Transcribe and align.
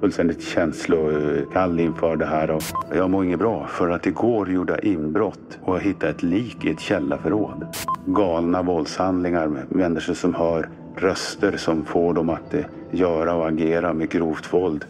Fullständigt 0.00 0.42
känslokall 0.42 1.80
inför 1.80 2.16
det 2.16 2.26
här 2.26 2.50
och 2.50 2.62
jag 2.94 3.10
mår 3.10 3.24
inget 3.24 3.38
bra 3.38 3.66
för 3.66 3.90
att 3.90 4.06
igår 4.06 4.50
gjorde 4.50 4.72
jag 4.72 4.84
inbrott 4.84 5.58
och 5.62 5.76
jag 5.76 5.80
hittade 5.80 6.12
ett 6.12 6.22
lik 6.22 6.64
i 6.64 6.70
ett 6.70 6.80
källarförråd. 6.80 7.66
Galna 8.06 8.62
våldshandlingar 8.62 9.46
med 9.46 9.64
människor 9.68 10.14
som 10.14 10.34
hör 10.34 10.68
röster 10.96 11.56
som 11.56 11.84
får 11.84 12.14
dem 12.14 12.30
att 12.30 12.54
eh, 12.54 12.64
göra 12.90 13.34
och 13.34 13.48
agera 13.48 13.92
med 13.92 14.10
grovt 14.10 14.52
våld. 14.52 14.84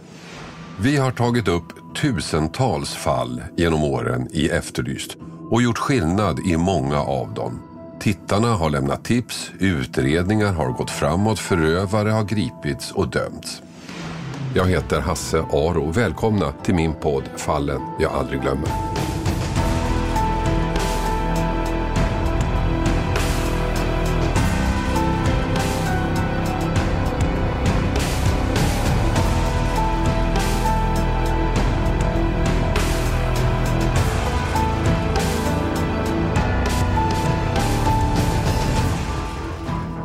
Vi 0.81 0.97
har 0.97 1.11
tagit 1.11 1.49
upp 1.49 1.97
tusentals 1.97 2.95
fall 2.95 3.43
genom 3.57 3.85
åren 3.85 4.29
i 4.33 4.49
Efterlyst 4.49 5.17
och 5.51 5.63
gjort 5.63 5.79
skillnad 5.79 6.39
i 6.47 6.57
många 6.57 7.01
av 7.01 7.35
dem. 7.35 7.59
Tittarna 8.01 8.49
har 8.49 8.71
lämnat 8.71 9.05
tips, 9.05 9.53
utredningar 9.59 10.53
har 10.53 10.73
gått 10.73 10.91
framåt, 10.91 11.39
förövare 11.39 12.09
har 12.09 12.25
gripits 12.25 12.93
och 12.93 13.09
dömts. 13.09 13.63
Jag 14.55 14.65
heter 14.65 15.01
Hasse 15.01 15.39
Aro. 15.39 15.91
Välkomna 15.91 16.53
till 16.53 16.75
min 16.75 16.95
podd 16.95 17.25
Fallen 17.37 17.81
jag 17.99 18.13
aldrig 18.13 18.41
glömmer. 18.41 18.69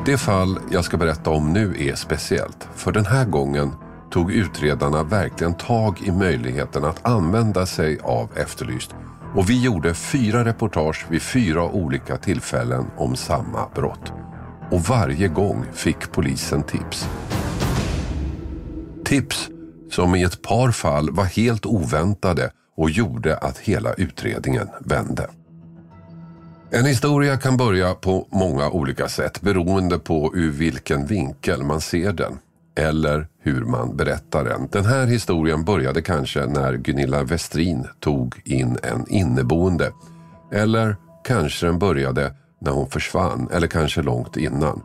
Det 0.05 0.17
fall 0.17 0.59
jag 0.71 0.85
ska 0.85 0.97
berätta 0.97 1.29
om 1.29 1.53
nu 1.53 1.75
är 1.79 1.95
speciellt. 1.95 2.67
För 2.75 2.91
den 2.91 3.05
här 3.05 3.25
gången 3.25 3.71
tog 4.11 4.31
utredarna 4.31 5.03
verkligen 5.03 5.53
tag 5.53 6.01
i 6.01 6.11
möjligheten 6.11 6.85
att 6.85 7.07
använda 7.07 7.65
sig 7.65 7.99
av 8.03 8.29
Efterlyst. 8.35 8.95
Och 9.35 9.49
vi 9.49 9.63
gjorde 9.63 9.93
fyra 9.93 10.45
reportage 10.45 11.05
vid 11.09 11.21
fyra 11.21 11.63
olika 11.63 12.17
tillfällen 12.17 12.85
om 12.97 13.15
samma 13.15 13.69
brott. 13.75 14.13
Och 14.71 14.81
varje 14.81 15.27
gång 15.27 15.65
fick 15.73 16.11
polisen 16.11 16.63
tips. 16.63 17.07
Tips 19.05 19.49
som 19.91 20.15
i 20.15 20.23
ett 20.23 20.41
par 20.41 20.71
fall 20.71 21.11
var 21.11 21.25
helt 21.25 21.65
oväntade 21.65 22.51
och 22.77 22.89
gjorde 22.89 23.37
att 23.37 23.57
hela 23.57 23.93
utredningen 23.93 24.67
vände. 24.79 25.29
En 26.69 26.85
historia 26.85 27.37
kan 27.37 27.57
börja 27.57 27.93
på 27.93 28.27
många 28.31 28.69
olika 28.69 29.07
sätt 29.07 29.41
beroende 29.41 29.99
på 29.99 30.31
ur 30.35 30.51
vilken 30.51 31.05
vinkel 31.05 31.63
man 31.63 31.81
ser 31.81 32.13
den 32.13 32.39
eller 32.81 33.27
hur 33.39 33.65
man 33.65 33.97
berättar 33.97 34.43
den. 34.43 34.67
Den 34.71 34.85
här 34.85 35.07
historien 35.07 35.63
började 35.63 36.01
kanske 36.01 36.45
när 36.45 36.73
Gunilla 36.73 37.23
Westrin 37.23 37.87
tog 37.99 38.41
in 38.45 38.77
en 38.83 39.05
inneboende. 39.07 39.91
Eller 40.51 40.95
kanske 41.23 41.65
den 41.65 41.79
började 41.79 42.33
när 42.61 42.71
hon 42.71 42.89
försvann 42.89 43.49
eller 43.51 43.67
kanske 43.67 44.01
långt 44.01 44.37
innan. 44.37 44.81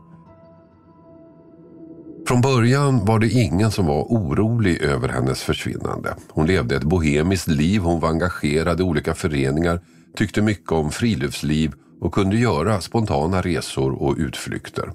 Från 2.28 2.40
början 2.40 3.04
var 3.04 3.18
det 3.18 3.30
ingen 3.30 3.70
som 3.70 3.86
var 3.86 4.02
orolig 4.02 4.82
över 4.82 5.08
hennes 5.08 5.42
försvinnande. 5.42 6.16
Hon 6.28 6.46
levde 6.46 6.76
ett 6.76 6.84
bohemiskt 6.84 7.48
liv, 7.48 7.80
hon 7.80 8.00
var 8.00 8.08
engagerad 8.08 8.80
i 8.80 8.82
olika 8.82 9.14
föreningar, 9.14 9.80
tyckte 10.16 10.42
mycket 10.42 10.72
om 10.72 10.90
friluftsliv 10.90 11.72
och 12.00 12.14
kunde 12.14 12.36
göra 12.36 12.80
spontana 12.80 13.40
resor 13.40 14.02
och 14.02 14.16
utflykter. 14.18 14.92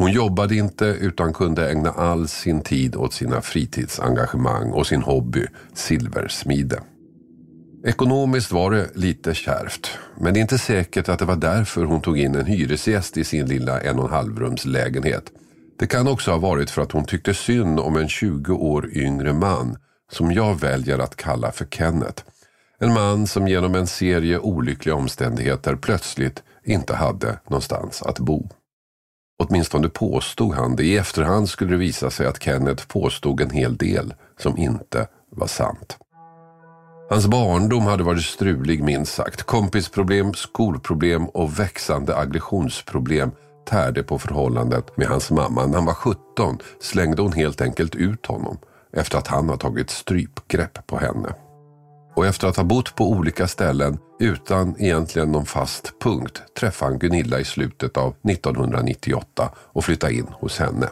Hon 0.00 0.12
jobbade 0.12 0.54
inte 0.54 0.84
utan 0.84 1.32
kunde 1.32 1.70
ägna 1.70 1.90
all 1.90 2.28
sin 2.28 2.60
tid 2.60 2.96
åt 2.96 3.12
sina 3.12 3.40
fritidsengagemang 3.40 4.70
och 4.70 4.86
sin 4.86 5.02
hobby, 5.02 5.46
silversmide. 5.74 6.80
Ekonomiskt 7.86 8.52
var 8.52 8.70
det 8.70 8.90
lite 8.94 9.34
kärvt, 9.34 9.98
men 10.20 10.34
det 10.34 10.38
är 10.38 10.42
inte 10.42 10.58
säkert 10.58 11.08
att 11.08 11.18
det 11.18 11.24
var 11.24 11.36
därför 11.36 11.84
hon 11.84 12.00
tog 12.00 12.18
in 12.18 12.34
en 12.34 12.46
hyresgäst 12.46 13.16
i 13.16 13.24
sin 13.24 13.46
lilla 13.46 13.80
en 13.80 13.98
och 13.98 14.04
en 14.04 14.10
halv 14.10 14.56
lägenhet. 14.64 15.24
Det 15.78 15.86
kan 15.86 16.08
också 16.08 16.30
ha 16.30 16.38
varit 16.38 16.70
för 16.70 16.82
att 16.82 16.92
hon 16.92 17.04
tyckte 17.04 17.34
synd 17.34 17.80
om 17.80 17.96
en 17.96 18.08
20 18.08 18.54
år 18.54 18.90
yngre 18.92 19.32
man 19.32 19.76
som 20.12 20.32
jag 20.32 20.60
väljer 20.60 20.98
att 20.98 21.16
kalla 21.16 21.52
för 21.52 21.64
Kenneth. 21.64 22.22
En 22.78 22.92
man 22.92 23.26
som 23.26 23.48
genom 23.48 23.74
en 23.74 23.86
serie 23.86 24.38
olyckliga 24.38 24.94
omständigheter 24.94 25.76
plötsligt 25.76 26.42
inte 26.64 26.94
hade 26.94 27.38
någonstans 27.48 28.02
att 28.02 28.18
bo. 28.18 28.48
Åtminstone 29.40 29.88
påstod 29.88 30.54
han 30.54 30.76
det. 30.76 30.84
I 30.84 30.96
efterhand 30.96 31.48
skulle 31.48 31.70
det 31.70 31.76
visa 31.76 32.10
sig 32.10 32.26
att 32.26 32.42
Kenneth 32.42 32.86
påstod 32.86 33.40
en 33.40 33.50
hel 33.50 33.76
del 33.76 34.14
som 34.38 34.58
inte 34.58 35.06
var 35.30 35.46
sant. 35.46 35.98
Hans 37.10 37.26
barndom 37.26 37.82
hade 37.82 38.02
varit 38.02 38.24
strulig 38.24 38.82
minst 38.82 39.14
sagt. 39.14 39.42
Kompisproblem, 39.42 40.34
skolproblem 40.34 41.26
och 41.26 41.58
växande 41.58 42.16
aggressionsproblem 42.16 43.30
tärde 43.68 44.02
på 44.02 44.18
förhållandet 44.18 44.96
med 44.96 45.06
hans 45.06 45.30
mamma. 45.30 45.66
När 45.66 45.74
han 45.74 45.86
var 45.86 45.94
17 45.94 46.58
slängde 46.80 47.22
hon 47.22 47.32
helt 47.32 47.60
enkelt 47.60 47.94
ut 47.94 48.26
honom 48.26 48.58
efter 48.92 49.18
att 49.18 49.26
han 49.26 49.48
har 49.48 49.56
tagit 49.56 49.90
strypgrepp 49.90 50.86
på 50.86 50.98
henne. 50.98 51.34
Och 52.20 52.26
efter 52.26 52.48
att 52.48 52.56
ha 52.56 52.64
bott 52.64 52.94
på 52.94 53.10
olika 53.10 53.48
ställen 53.48 53.98
utan 54.18 54.74
egentligen 54.78 55.32
någon 55.32 55.46
fast 55.46 55.92
punkt 56.00 56.42
träffade 56.58 56.90
han 56.90 56.98
Gunilla 56.98 57.40
i 57.40 57.44
slutet 57.44 57.96
av 57.96 58.14
1998 58.30 59.50
och 59.56 59.84
flyttade 59.84 60.14
in 60.14 60.26
hos 60.30 60.58
henne. 60.58 60.88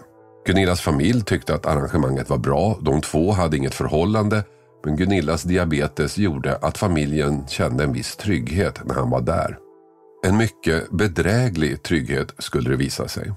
Gunillas 0.46 0.80
familj 0.80 1.24
tyckte 1.24 1.54
att 1.54 1.66
arrangemanget 1.66 2.30
var 2.30 2.38
bra. 2.38 2.78
De 2.82 3.00
två 3.00 3.32
hade 3.32 3.56
inget 3.56 3.74
förhållande 3.74 4.44
men 4.84 4.96
Gunillas 4.96 5.42
diabetes 5.42 6.18
gjorde 6.18 6.56
att 6.56 6.78
familjen 6.78 7.46
kände 7.48 7.84
en 7.84 7.92
viss 7.92 8.16
trygghet 8.16 8.80
när 8.84 8.94
han 8.94 9.10
var 9.10 9.20
där. 9.20 9.58
En 10.26 10.36
mycket 10.36 10.90
bedräglig 10.90 11.82
trygghet 11.82 12.34
skulle 12.38 12.70
det 12.70 12.76
visa 12.76 13.08
sig. 13.08 13.32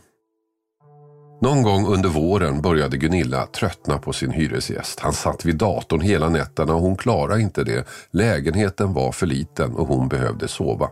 Någon 1.42 1.64
gång 1.64 1.88
under 1.88 2.10
våren 2.10 2.62
började 2.62 2.98
Gunilla 2.98 3.46
tröttna 3.46 3.98
på 3.98 4.14
sin 4.14 4.32
hyresgäst. 4.32 5.00
Han 5.00 5.14
satt 5.14 5.46
vid 5.46 5.56
datorn 5.56 6.02
hela 6.02 6.30
nätterna 6.30 6.76
och 6.76 6.82
hon 6.82 6.96
klarade 6.96 7.42
inte 7.42 7.64
det. 7.64 7.88
Lägenheten 8.12 8.94
var 8.94 9.12
för 9.12 9.26
liten 9.26 9.76
och 9.76 9.88
hon 9.88 10.08
behövde 10.08 10.48
sova. 10.48 10.90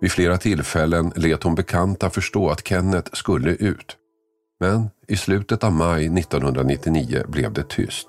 Vid 0.00 0.12
flera 0.12 0.36
tillfällen 0.36 1.12
lät 1.16 1.42
hon 1.42 1.54
bekanta 1.54 2.10
förstå 2.10 2.50
att 2.50 2.68
Kenneth 2.68 3.10
skulle 3.12 3.50
ut. 3.50 3.96
Men 4.60 4.90
i 5.08 5.16
slutet 5.16 5.64
av 5.64 5.72
maj 5.72 6.06
1999 6.06 7.24
blev 7.28 7.52
det 7.52 7.68
tyst. 7.68 8.08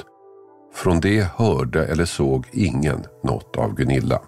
Från 0.73 0.99
det 0.99 1.27
hörde 1.35 1.85
eller 1.85 2.05
såg 2.05 2.45
ingen 2.51 3.05
något 3.23 3.55
av 3.55 3.75
Gunilla. 3.75 4.21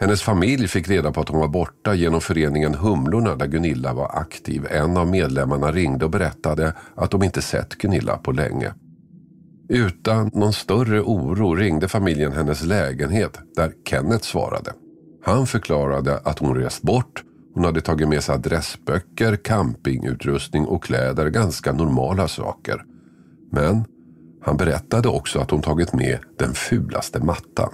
Hennes 0.00 0.22
familj 0.22 0.68
fick 0.68 0.88
reda 0.88 1.12
på 1.12 1.20
att 1.20 1.28
hon 1.28 1.40
var 1.40 1.48
borta 1.48 1.94
genom 1.94 2.20
föreningen 2.20 2.74
Humlorna 2.74 3.34
där 3.34 3.46
Gunilla 3.46 3.94
var 3.94 4.10
aktiv. 4.18 4.66
En 4.70 4.96
av 4.96 5.06
medlemmarna 5.08 5.72
ringde 5.72 6.04
och 6.04 6.10
berättade 6.10 6.72
att 6.94 7.10
de 7.10 7.22
inte 7.22 7.42
sett 7.42 7.78
Gunilla 7.78 8.16
på 8.16 8.32
länge. 8.32 8.72
Utan 9.68 10.30
någon 10.34 10.52
större 10.52 11.00
oro 11.00 11.54
ringde 11.54 11.88
familjen 11.88 12.32
hennes 12.32 12.64
lägenhet 12.64 13.38
där 13.56 13.72
Kenneth 13.88 14.24
svarade. 14.24 14.72
Han 15.24 15.46
förklarade 15.46 16.18
att 16.24 16.38
hon 16.38 16.56
rest 16.56 16.82
bort. 16.82 17.22
Hon 17.54 17.64
hade 17.64 17.80
tagit 17.80 18.08
med 18.08 18.24
sig 18.24 18.34
adressböcker, 18.34 19.36
campingutrustning 19.36 20.66
och 20.66 20.84
kläder, 20.84 21.30
ganska 21.30 21.72
normala 21.72 22.28
saker. 22.28 22.84
Men 23.52 23.84
han 24.42 24.56
berättade 24.56 25.08
också 25.08 25.40
att 25.40 25.50
hon 25.50 25.62
tagit 25.62 25.92
med 25.92 26.18
den 26.38 26.54
fulaste 26.54 27.20
mattan. 27.24 27.70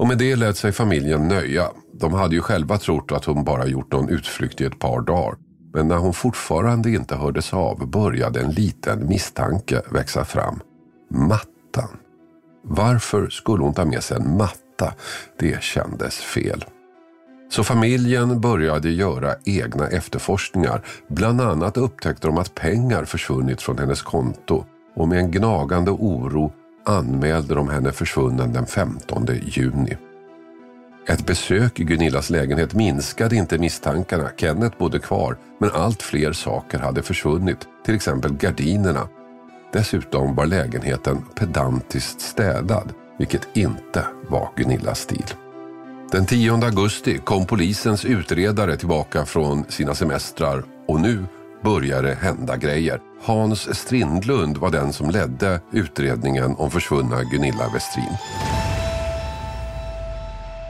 Och 0.00 0.08
med 0.08 0.18
det 0.18 0.36
lät 0.36 0.56
sig 0.56 0.72
familjen 0.72 1.28
nöja. 1.28 1.68
De 1.92 2.14
hade 2.14 2.34
ju 2.34 2.40
själva 2.40 2.78
trott 2.78 3.12
att 3.12 3.24
hon 3.24 3.44
bara 3.44 3.66
gjort 3.66 3.92
någon 3.92 4.08
utflykt 4.08 4.60
i 4.60 4.64
ett 4.64 4.78
par 4.78 5.00
dagar. 5.00 5.34
Men 5.74 5.88
när 5.88 5.96
hon 5.96 6.14
fortfarande 6.14 6.90
inte 6.90 7.16
hördes 7.16 7.54
av 7.54 7.88
började 7.88 8.40
en 8.40 8.50
liten 8.50 9.08
misstanke 9.08 9.82
växa 9.90 10.24
fram. 10.24 10.60
Mattan. 11.10 11.98
Varför 12.64 13.28
skulle 13.28 13.64
hon 13.64 13.74
ta 13.74 13.84
med 13.84 14.02
sig 14.02 14.16
en 14.16 14.36
matta? 14.36 14.92
Det 15.38 15.62
kändes 15.62 16.18
fel. 16.18 16.64
Så 17.50 17.64
familjen 17.64 18.40
började 18.40 18.90
göra 18.90 19.34
egna 19.44 19.88
efterforskningar. 19.88 20.82
Bland 21.08 21.40
annat 21.40 21.76
upptäckte 21.76 22.26
de 22.26 22.38
att 22.38 22.54
pengar 22.54 23.04
försvunnit 23.04 23.62
från 23.62 23.78
hennes 23.78 24.02
konto 24.02 24.64
och 24.96 25.08
med 25.08 25.18
en 25.18 25.30
gnagande 25.30 25.90
oro 25.90 26.52
anmälde 26.84 27.54
de 27.54 27.68
henne 27.68 27.92
försvunnen 27.92 28.52
den 28.52 28.66
15 28.66 29.26
juni. 29.42 29.96
Ett 31.06 31.26
besök 31.26 31.80
i 31.80 31.84
Gunillas 31.84 32.30
lägenhet 32.30 32.74
minskade 32.74 33.36
inte 33.36 33.58
misstankarna. 33.58 34.30
Kenneth 34.36 34.78
bodde 34.78 34.98
kvar, 34.98 35.36
men 35.58 35.70
allt 35.70 36.02
fler 36.02 36.32
saker 36.32 36.78
hade 36.78 37.02
försvunnit, 37.02 37.58
till 37.84 37.94
exempel 37.94 38.32
gardinerna. 38.32 39.08
Dessutom 39.72 40.34
var 40.34 40.46
lägenheten 40.46 41.24
pedantiskt 41.34 42.20
städad, 42.20 42.92
vilket 43.18 43.56
inte 43.56 44.04
var 44.28 44.48
Gunillas 44.56 45.00
stil. 45.00 45.26
Den 46.12 46.26
10 46.26 46.52
augusti 46.52 47.18
kom 47.18 47.46
polisens 47.46 48.04
utredare 48.04 48.76
tillbaka 48.76 49.24
från 49.24 49.64
sina 49.68 49.94
semestrar 49.94 50.64
och 50.88 51.00
nu 51.00 51.24
började 51.62 52.08
det 52.08 52.14
hända 52.14 52.56
grejer. 52.56 53.00
Hans 53.22 53.78
Strindlund 53.78 54.56
var 54.56 54.70
den 54.70 54.92
som 54.92 55.10
ledde 55.10 55.60
utredningen 55.72 56.54
om 56.58 56.70
försvunna 56.70 57.22
Gunilla 57.22 57.70
Westrin. 57.74 58.16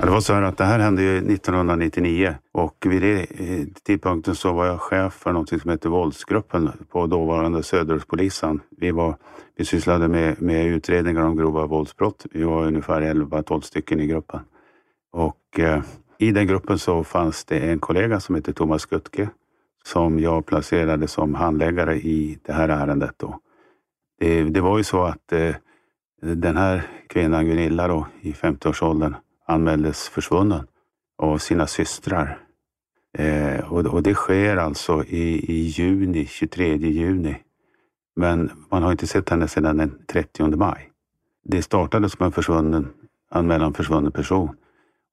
Det 0.01 0.11
var 0.11 0.21
så 0.21 0.33
här 0.35 0.43
att 0.43 0.59
det 0.59 0.65
här 0.65 0.79
hände 0.79 1.03
1999 1.03 2.35
och 2.53 2.87
vid 2.87 3.03
det 3.03 3.21
eh, 3.21 3.67
tidpunkten 3.87 4.35
så 4.35 4.53
var 4.53 4.67
jag 4.67 4.81
chef 4.81 5.13
för 5.13 5.33
något 5.33 5.49
som 5.49 5.71
heter 5.71 5.89
Våldsgruppen 5.89 6.71
på 6.89 7.07
dåvarande 7.07 7.63
Söderortspolisen. 7.63 8.61
Vi, 8.71 8.91
var, 8.91 9.17
vi 9.57 9.65
sysslade 9.65 10.09
med, 10.09 10.43
med 10.43 10.67
utredningar 10.67 11.23
om 11.23 11.37
grova 11.37 11.67
våldsbrott. 11.67 12.27
Vi 12.31 12.43
var 12.43 12.67
ungefär 12.67 13.01
11-12 13.01 13.61
stycken 13.61 14.01
i 14.01 14.07
gruppen. 14.07 14.41
Och 15.13 15.59
eh, 15.59 15.83
i 16.19 16.31
den 16.31 16.47
gruppen 16.47 16.79
så 16.79 17.05
fanns 17.05 17.45
det 17.45 17.59
en 17.59 17.79
kollega 17.79 18.21
som 18.21 18.35
heter 18.35 18.53
Thomas 18.53 18.87
Guttke 18.87 19.29
som 19.85 20.19
jag 20.19 20.47
placerade 20.47 21.09
som 21.09 21.35
handläggare 21.35 21.97
i 21.97 22.39
det 22.43 22.53
här 22.53 22.69
ärendet. 22.69 23.15
Då. 23.17 23.41
Det, 24.19 24.43
det 24.43 24.61
var 24.61 24.79
ju 24.79 24.85
så 24.85 25.03
att 25.03 25.33
eh, 25.33 25.55
den 26.23 26.57
här 26.57 26.83
kvinnan, 27.07 27.47
Gunilla 27.47 27.89
då, 27.89 28.07
i 28.21 28.33
50-årsåldern, 28.33 29.15
anmäldes 29.47 30.09
försvunnen 30.09 30.67
av 31.19 31.39
sina 31.39 31.67
systrar. 31.67 32.39
Eh, 33.19 33.73
och, 33.73 33.87
och, 33.87 34.03
det 34.03 34.15
sker 34.15 34.57
alltså 34.57 35.05
i, 35.05 35.53
i 35.53 35.61
juni, 35.63 36.27
23 36.27 36.77
juni. 36.77 37.37
Men 38.17 38.51
man 38.71 38.83
har 38.83 38.93
inte 38.93 39.07
sett 39.07 39.29
henne 39.29 39.49
sedan 39.49 39.77
den 39.77 39.99
30 40.07 40.57
maj. 40.57 40.91
Det 41.45 41.63
startade 41.63 42.11
som 42.11 42.27
en 42.27 42.33
försvunnen, 42.33 42.89
anmälan 43.31 43.75
försvunnen 43.75 44.13
person. 44.13 44.49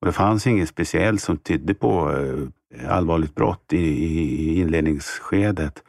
Och 0.02 0.06
det 0.06 0.12
fanns 0.12 0.48
inget 0.48 0.70
speciellt 0.70 1.22
som 1.22 1.38
tydde 1.38 1.74
på 1.74 2.12
eh, 2.12 2.48
allvarligt 2.88 3.36
brott 3.36 3.74
i, 3.74 3.78
i, 3.78 4.60
inledningsskedet. 4.60 5.84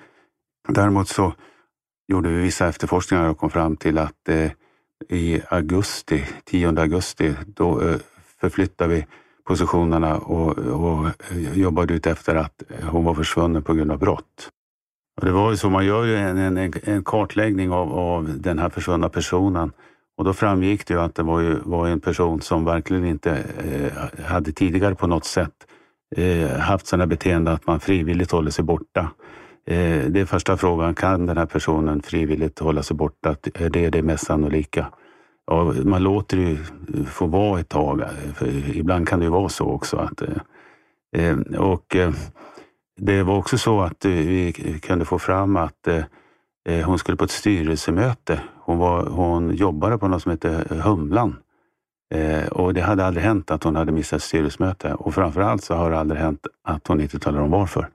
Däremot 0.68 1.08
så 1.08 1.32
gjorde 2.08 2.28
vi 2.28 2.42
vissa 2.42 2.68
efterforskningar 2.68 3.28
och 3.28 3.38
kom 3.38 3.50
fram 3.50 3.76
till 3.76 3.98
att 3.98 4.28
eh, 4.28 4.50
i 5.08 5.40
augusti, 5.48 6.24
10 6.44 6.80
augusti, 6.80 7.34
då 7.46 7.80
eh, 7.80 7.96
förflyttade 8.40 8.94
vi 8.94 9.06
positionerna 9.44 10.18
och, 10.18 10.58
och 10.58 11.06
eh, 11.06 11.58
jobbade 11.58 11.94
ut 11.94 12.06
efter 12.06 12.34
att 12.34 12.62
hon 12.90 13.04
var 13.04 13.14
försvunnen 13.14 13.62
på 13.62 13.74
grund 13.74 13.92
av 13.92 13.98
brott. 13.98 14.50
Och 15.16 15.24
det 15.26 15.32
var 15.32 15.50
ju 15.50 15.56
så, 15.56 15.70
man 15.70 15.86
gör 15.86 16.04
ju 16.04 16.16
en, 16.16 16.38
en, 16.38 16.72
en 16.84 17.04
kartläggning 17.04 17.72
av, 17.72 17.92
av 17.92 18.40
den 18.40 18.58
här 18.58 18.68
försvunna 18.68 19.08
personen 19.08 19.72
och 20.18 20.24
då 20.24 20.32
framgick 20.32 20.86
det 20.86 20.94
ju 20.94 21.00
att 21.00 21.14
det 21.14 21.22
var, 21.22 21.40
ju, 21.40 21.58
var 21.64 21.88
en 21.88 22.00
person 22.00 22.40
som 22.40 22.64
verkligen 22.64 23.04
inte 23.04 23.44
eh, 23.64 24.24
hade 24.24 24.52
tidigare 24.52 24.94
på 24.94 25.06
något 25.06 25.24
sätt 25.24 25.66
eh, 26.16 26.50
haft 26.50 26.86
sådana 26.86 27.06
beteenden 27.06 27.54
att 27.54 27.66
man 27.66 27.80
frivilligt 27.80 28.30
håller 28.30 28.50
sig 28.50 28.64
borta. 28.64 29.10
Eh, 29.66 30.04
det 30.08 30.20
är 30.20 30.24
första 30.24 30.56
frågan, 30.56 30.94
kan 30.94 31.26
den 31.26 31.36
här 31.36 31.46
personen 31.46 32.02
frivilligt 32.02 32.58
hålla 32.58 32.82
sig 32.82 32.96
borta? 32.96 33.36
Det 33.42 33.84
är 33.84 33.90
det 33.90 34.02
mest 34.02 34.26
sannolika. 34.26 34.86
Ja, 35.50 35.74
man 35.84 36.02
låter 36.02 36.36
det 36.36 36.42
ju 36.42 36.56
få 37.04 37.26
vara 37.26 37.60
ett 37.60 37.68
tag. 37.68 38.02
Ibland 38.74 39.08
kan 39.08 39.18
det 39.18 39.24
ju 39.24 39.30
vara 39.30 39.48
så 39.48 39.66
också. 39.66 39.96
Att, 39.96 40.22
eh, 40.22 40.36
eh 41.12 41.38
och 41.58 41.96
eh, 41.96 42.12
Det 42.96 43.22
var 43.22 43.36
också 43.36 43.58
så 43.58 43.80
att 43.80 44.04
eh, 44.04 44.10
vi 44.10 44.52
kunde 44.82 45.04
få 45.04 45.18
fram 45.18 45.56
att 45.56 45.88
eh, 46.68 46.86
hon 46.86 46.98
skulle 46.98 47.16
på 47.16 47.24
ett 47.24 47.30
styrelsemöte. 47.30 48.40
Hon, 48.56 48.78
var, 48.78 49.06
hon 49.06 49.54
jobbade 49.54 49.98
på 49.98 50.08
något 50.08 50.22
som 50.22 50.30
heter 50.32 50.80
Humlan. 50.80 51.36
Eh, 52.14 52.48
och 52.48 52.74
det 52.74 52.80
hade 52.80 53.04
aldrig 53.04 53.24
hänt 53.24 53.50
att 53.50 53.64
hon 53.64 53.76
hade 53.76 53.92
missat 53.92 54.16
ett 54.16 54.22
styrelsemöte. 54.22 54.94
Och 54.94 55.14
framförallt 55.14 55.64
så 55.64 55.74
har 55.74 55.90
det 55.90 55.98
aldrig 55.98 56.20
hänt 56.20 56.46
att 56.64 56.86
hon 56.86 57.00
inte 57.00 57.18
talar 57.18 57.40
om 57.40 57.50
varför. 57.50 57.88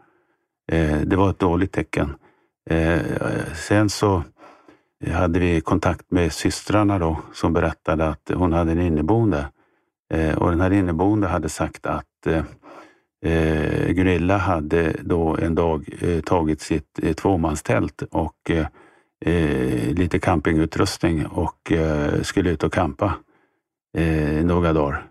Eh, 0.72 1.02
det 1.02 1.16
var 1.16 1.30
ett 1.30 1.40
dåligt 1.40 1.72
tecken. 1.72 2.16
Eh, 2.70 3.02
sen 3.56 3.90
så 3.90 4.24
hade 5.12 5.40
vi 5.40 5.62
kontakt 5.62 6.12
med 6.12 6.34
systrarna 6.34 7.00
då, 7.00 7.20
som 7.34 7.54
berättade 7.54 8.10
att 8.10 8.32
hon 8.34 8.54
hade 8.54 8.72
en 8.72 8.82
inneboende. 8.82 9.48
Eh, 10.14 10.38
och 10.38 10.50
den 10.50 10.62
här 10.62 10.72
inneboende 10.72 11.28
hade 11.28 11.50
sagt 11.50 11.86
att 11.86 12.28
eh, 12.28 12.44
eh 13.26 13.92
Gunilla 13.92 14.38
hade 14.38 14.96
då 15.02 15.38
en 15.38 15.56
dag 15.56 15.90
eh, 16.02 16.22
tagit 16.22 16.62
sitt 16.62 17.00
eh, 17.04 17.14
tvåmanstält 17.14 18.02
och 18.12 18.50
eh, 18.50 18.68
eh 19.26 19.94
lite 19.94 20.20
campingutrustning 20.20 21.26
och 21.26 21.72
skulle 22.22 22.50
ut 22.50 22.64
och 22.64 22.74
campa 22.74 23.14
några 24.44 24.74
dagar. 24.74 25.06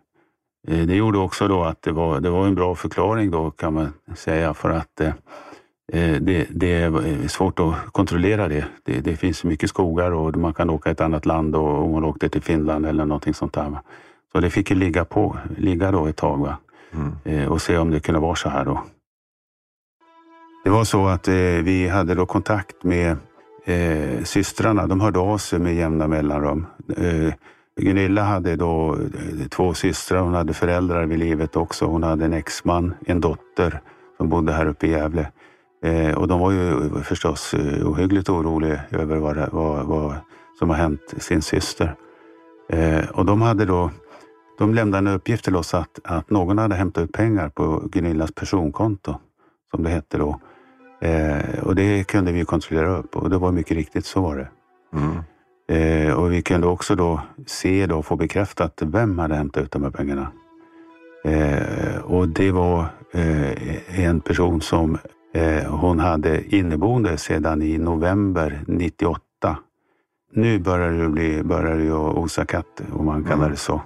det 0.67 0.95
gjorde 0.95 1.19
också 1.19 1.49
då 1.49 1.65
att 1.65 1.83
det 1.83 1.93
var, 1.93 2.21
det 2.21 2.31
var 2.31 2.47
en 2.47 2.55
bra 2.55 2.75
förklaring 2.75 3.31
då 3.31 3.51
kan 3.51 3.75
man 3.75 3.93
säga 4.15 4.55
för 4.55 4.71
att 4.71 5.01
Eh, 5.93 6.21
det, 6.21 6.47
det, 6.51 6.73
är 6.73 7.29
svårt 7.29 7.61
att 7.61 7.93
kontrollera 7.93 8.49
det. 8.49 8.65
det. 8.85 9.01
det. 9.01 9.17
finns 9.17 9.45
mycket 9.45 9.71
skogar 9.71 10.11
och 10.11 10.37
man 10.37 10.55
kan 10.55 10.71
åka 10.71 10.91
ett 10.91 11.01
annat 11.01 11.27
land 11.27 11.57
och 11.57 11.89
hon 11.89 12.05
åkte 12.05 12.29
till 12.29 12.43
Finland 12.43 12.87
eller 12.87 13.05
någonting 13.05 13.35
sånt 13.35 13.53
där. 13.53 13.79
Så 14.33 14.41
det 14.41 14.51
fick 14.51 14.71
ju 14.71 14.77
ligga, 14.77 15.05
på, 15.05 15.37
ligga 15.59 15.91
då 15.91 16.07
ett 16.07 16.17
tag 16.17 16.39
va? 16.39 16.57
Mm. 16.93 17.13
Eh, 17.25 17.53
och 17.53 17.63
se 17.63 17.79
om 17.79 17.91
det 17.91 18.01
kunde 18.01 18.21
vara 18.21 18.35
så 18.35 18.49
här 18.49 18.65
då. 18.65 18.83
Det 20.65 20.71
var 20.71 20.85
så 20.85 21.07
att 21.07 21.29
eh, 21.29 21.35
vi 21.63 21.89
hade 21.89 22.15
då 22.15 22.27
kontakt 22.27 22.85
med 22.85 23.17
eh, 23.65 24.25
systrarna. 24.25 24.87
De 24.87 25.01
hörde 25.01 25.19
av 25.19 25.39
sig 25.39 25.59
med 25.59 25.75
jämna 25.75 26.07
mellanrum. 26.07 26.67
Eh, 26.97 27.33
Gunilla 27.81 28.23
hade 28.23 28.57
då 28.57 28.95
eh, 28.95 29.49
två 29.49 29.75
systrar. 29.75 30.21
Hon 30.21 30.35
hade 30.35 30.55
föräldrar 30.55 31.07
vid 31.07 31.19
livet 31.19 31.57
också. 31.57 31.87
Hon 31.87 32.03
hade 32.03 32.25
en 32.25 32.33
exman, 32.33 32.95
en 33.07 33.21
dotter 33.21 33.81
som 34.17 34.29
bodde 34.29 34.53
här 34.53 34.67
uppe 34.67 34.87
i 34.87 34.91
Gävle. 34.91 35.33
Eh, 35.85 36.15
och 36.15 36.29
de 36.29 36.41
var 36.41 36.51
ju 36.51 36.71
eh, 36.71 37.03
förstås 37.03 37.55
eh, 37.55 37.89
ohyggligt 37.89 38.29
oroliga 38.29 38.81
över 38.91 39.17
vad, 39.17 39.37
vad, 39.53 39.87
vad 39.87 40.15
som 40.59 40.71
har 40.71 40.77
hänt 40.77 41.15
sin 41.19 41.43
syster. 41.43 41.95
Eh, 42.69 43.09
och 43.11 43.27
de 43.27 43.43
hade 43.43 43.65
då 43.65 43.91
de 44.59 44.75
lämnade 44.75 45.11
en 45.11 45.17
uppgift 45.17 45.45
till 45.45 45.57
oss 45.57 45.75
att, 45.75 45.99
att 46.05 46.31
någon 46.31 46.59
hade 46.59 46.75
hämtat 46.75 47.05
ut 47.05 47.13
pengar 47.13 47.49
på 47.49 47.83
Gunillas 47.93 48.33
personkonto, 48.33 49.15
som 49.71 49.83
det 49.83 49.91
hette 49.91 50.19
då. 50.19 50.41
Eh, 51.01 51.59
och 51.63 51.75
det 51.75 52.05
kunde 52.05 52.33
vi 52.33 52.45
kontrollera 52.45 52.97
upp 52.97 53.17
och 53.17 53.31
det 53.31 53.39
var 53.39 53.53
mycket 53.53 53.77
riktigt 53.77 54.07
så 54.07 54.21
var 54.21 54.37
det. 54.37 54.49
Mm. 54.99 55.23
Eh, 55.73 56.13
och 56.13 56.33
vi 56.33 56.43
kunde 56.43 56.67
också 56.67 56.95
då 56.95 57.21
se 57.47 57.87
och 57.87 58.07
få 58.07 58.17
bekräftat 58.17 58.83
vem 58.83 59.19
hade 59.19 59.35
hämtat 59.35 59.63
ut 59.63 59.71
de 59.71 59.83
här 59.83 59.91
pengarna. 59.91 60.33
Eh, 61.25 61.99
och 61.99 62.29
det 62.29 62.51
var 62.51 62.87
eh, 63.13 64.01
en 64.01 64.21
person 64.21 64.61
som 64.61 64.99
Eh, 65.35 65.65
hon 65.65 65.99
hade 65.99 66.55
inneboende 66.57 67.19
sedan 67.19 67.63
i 67.63 67.79
november 67.79 68.65
98. 68.67 69.59
Nu 70.33 70.59
börjar 70.59 70.93
det, 70.93 71.09
bli, 71.09 71.43
börjar 71.43 71.77
det 71.77 71.93
osa 71.93 72.45
katt, 72.45 72.83
om 72.93 73.07
man 73.07 73.25
kallar 73.25 73.51
det 73.51 73.57
så. 73.57 73.83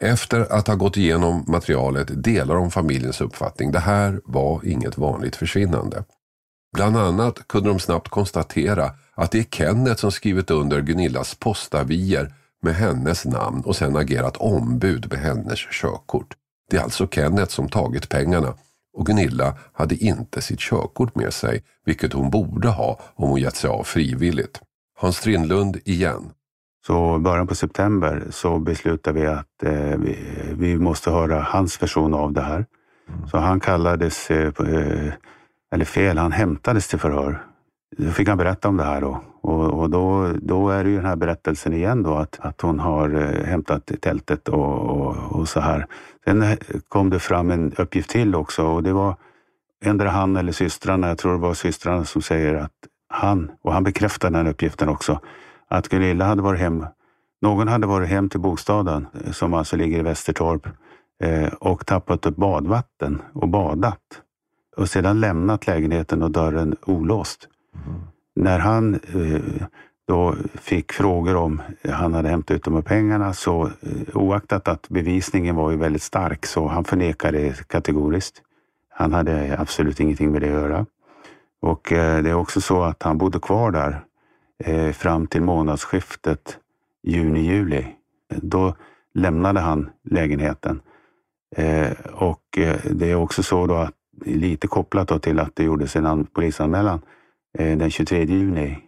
Efter 0.00 0.52
att 0.52 0.68
ha 0.68 0.74
gått 0.74 0.96
igenom 0.96 1.44
materialet 1.48 2.24
delar 2.24 2.54
de 2.54 2.70
familjens 2.70 3.20
uppfattning. 3.20 3.72
Det 3.72 3.78
här 3.78 4.20
var 4.24 4.60
inget 4.64 4.98
vanligt 4.98 5.36
försvinnande. 5.36 6.04
Bland 6.74 6.96
annat 6.96 7.48
kunde 7.48 7.68
de 7.68 7.78
snabbt 7.78 8.08
konstatera 8.08 8.90
att 9.14 9.30
det 9.30 9.38
är 9.38 9.42
Kenneth 9.42 10.00
som 10.00 10.12
skrivit 10.12 10.50
under 10.50 10.80
Gunillas 10.80 11.34
postavier 11.34 12.32
med 12.62 12.74
hennes 12.74 13.24
namn 13.24 13.62
och 13.64 13.76
sen 13.76 13.96
agerat 13.96 14.36
ombud 14.36 15.06
med 15.10 15.18
hennes 15.18 15.58
körkort. 15.58 16.34
Det 16.70 16.76
är 16.76 16.82
alltså 16.82 17.08
Kenneth 17.08 17.52
som 17.52 17.68
tagit 17.68 18.08
pengarna 18.08 18.54
och 18.94 19.06
Gunilla 19.06 19.54
hade 19.72 19.94
inte 19.94 20.42
sitt 20.42 20.60
körkort 20.60 21.14
med 21.14 21.32
sig, 21.32 21.62
vilket 21.84 22.12
hon 22.12 22.30
borde 22.30 22.68
ha 22.68 23.00
om 23.14 23.28
hon 23.28 23.40
gett 23.40 23.56
sig 23.56 23.70
av 23.70 23.84
frivilligt. 23.84 24.60
Hans 24.98 25.16
Strindlund 25.16 25.78
igen. 25.84 26.30
Så 26.86 27.18
början 27.18 27.46
på 27.46 27.54
september 27.54 28.26
så 28.30 28.58
beslutade 28.58 29.20
vi 29.20 29.26
att 29.26 29.62
eh, 29.62 29.98
vi, 29.98 30.18
vi, 30.52 30.78
måste 30.78 31.10
höra 31.10 31.40
hans 31.40 31.82
version 31.82 32.14
av 32.14 32.32
det 32.32 32.40
här. 32.40 32.66
Mm. 33.08 33.28
Så 33.28 33.38
han 33.38 33.60
kallades, 33.60 34.30
eh, 34.30 34.52
eh 34.58 35.12
eller 35.72 35.84
fel, 35.84 36.18
han 36.18 36.32
hämtades 36.32 36.88
till 36.88 36.98
förhör 36.98 37.44
fick 38.12 38.28
han 38.28 38.38
berätta 38.38 38.68
om 38.68 38.76
det 38.76 38.84
här 38.84 39.00
då. 39.00 39.20
Och, 39.40 39.80
och, 39.80 39.90
då, 39.90 40.32
då 40.42 40.70
är 40.70 40.84
det 40.84 40.90
ju 40.90 40.96
den 40.96 41.06
här 41.06 41.16
berättelsen 41.16 41.72
igen 41.72 42.02
då 42.02 42.14
att, 42.14 42.38
att 42.40 42.60
hon 42.60 42.80
har 42.80 43.14
eh, 43.14 43.44
hämtat 43.44 43.90
tältet 44.00 44.48
och, 44.48 44.78
och, 44.78 45.16
och, 45.16 45.48
så 45.48 45.60
här. 45.60 45.86
Sen 46.24 46.42
eh, 46.42 46.58
kom 46.88 47.10
det 47.10 47.18
fram 47.18 47.50
en 47.50 47.72
uppgift 47.76 48.10
till 48.10 48.34
också 48.34 48.62
och 48.66 48.82
det 48.82 48.92
var 48.92 49.16
ändra 49.84 50.10
han 50.10 50.36
eller 50.36 50.52
systrarna, 50.52 51.08
jag 51.08 51.18
tror 51.18 51.32
det 51.32 51.38
var 51.38 51.54
systrarna 51.54 52.04
som 52.04 52.22
säger 52.22 52.54
att 52.54 52.72
han, 53.08 53.50
och 53.62 53.72
han 53.72 53.84
bekräftar 53.84 54.30
den 54.30 54.46
uppgiften 54.46 54.88
också, 54.88 55.20
att 55.68 55.88
Gunilla 55.88 56.24
hade 56.24 56.42
varit 56.42 56.60
hem. 56.60 56.86
Någon 57.42 57.68
hade 57.68 57.86
varit 57.86 58.08
hem 58.08 58.28
till 58.28 58.40
bostaden 58.40 59.06
eh, 59.24 59.32
som 59.32 59.54
alltså 59.54 59.76
ligger 59.76 59.98
i 59.98 60.02
Västertorp 60.02 60.68
och 61.60 61.86
tappat 61.86 62.26
upp 62.26 62.36
badvatten 62.36 63.22
och 63.32 63.48
badat 63.48 64.00
och 64.76 64.88
sedan 64.88 65.20
lämnat 65.20 65.66
lägenheten 65.66 66.22
och 66.22 66.30
dörren 66.30 66.76
olåst. 66.86 67.48
När 68.36 68.58
han 68.58 68.94
eh, 68.94 69.66
då 70.06 70.34
fick 70.54 70.92
frågor 70.92 71.36
om 71.36 71.62
eh, 71.82 71.92
han 71.92 72.14
hade 72.14 72.28
hämtat 72.28 72.56
ut 72.56 72.64
de 72.64 72.74
här 72.74 72.82
pengarna 72.82 73.32
så 73.32 73.66
eh, 73.66 74.16
oaktat 74.16 74.68
att 74.68 74.88
bevisningen 74.88 75.56
var 75.56 75.70
ju 75.70 75.76
väldigt 75.76 76.02
stark 76.02 76.46
så 76.46 76.66
han 76.66 76.84
förnekade 76.84 77.54
kategoriskt. 77.66 78.42
Han 78.88 79.12
hade 79.12 79.56
absolut 79.58 80.00
ingenting 80.00 80.32
med 80.32 80.42
det 80.42 80.46
att 80.46 80.52
göra. 80.52 80.86
Och 81.60 81.86
det 81.90 82.30
är 82.30 82.34
också 82.34 82.60
så 82.60 82.82
att 82.82 83.02
han 83.02 83.18
bodde 83.18 83.38
kvar 83.38 83.70
där 83.70 84.04
fram 84.92 85.26
till 85.26 85.42
månadsskiftet 85.42 86.58
juni-juli. 87.02 87.86
Då 88.34 88.74
lämnade 89.14 89.60
han 89.60 89.90
lägenheten. 90.02 90.80
Och 92.12 92.42
det 92.90 93.10
är 93.10 93.14
också 93.14 93.42
så 93.42 93.66
då 93.66 93.74
att 93.74 93.94
lite 94.24 94.66
kopplat 94.66 95.08
då 95.08 95.18
till 95.18 95.40
att 95.40 95.56
det 95.56 95.64
gjordes 95.64 95.96
en 95.96 96.26
polisanmälan 96.26 97.00
den 97.58 97.90
23 97.90 98.24
juni 98.24 98.84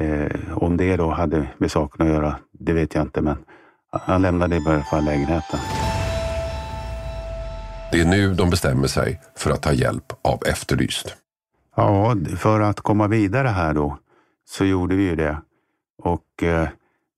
Eh, 0.00 0.58
om 0.58 0.76
det 0.76 0.96
då 0.96 1.10
hade 1.10 1.48
med 1.58 1.70
saken 1.70 2.06
att 2.06 2.12
göra, 2.12 2.36
det 2.52 2.72
vet 2.72 2.94
jag 2.94 3.02
inte, 3.02 3.20
men 3.20 3.36
han 3.90 4.22
lämnade 4.22 4.56
i 4.56 4.62
alla 4.66 4.82
fall 4.82 5.04
lägenheten. 5.04 5.60
Det 7.92 8.00
är 8.00 8.04
nu 8.04 8.34
de 8.34 8.50
bestämmer 8.50 8.86
sig 8.86 9.20
för 9.36 9.50
att 9.50 9.62
ta 9.62 9.72
hjälp 9.72 10.12
av 10.22 10.42
Efterlyst. 10.46 11.16
Ja, 11.76 12.16
för 12.36 12.60
att 12.60 12.80
komma 12.80 13.08
vidare 13.08 13.48
här 13.48 13.74
då 13.74 13.98
så 14.44 14.64
gjorde 14.64 14.96
vi 14.96 15.02
ju 15.02 15.16
det. 15.16 15.36
Och 16.02 16.42
eh, 16.42 16.68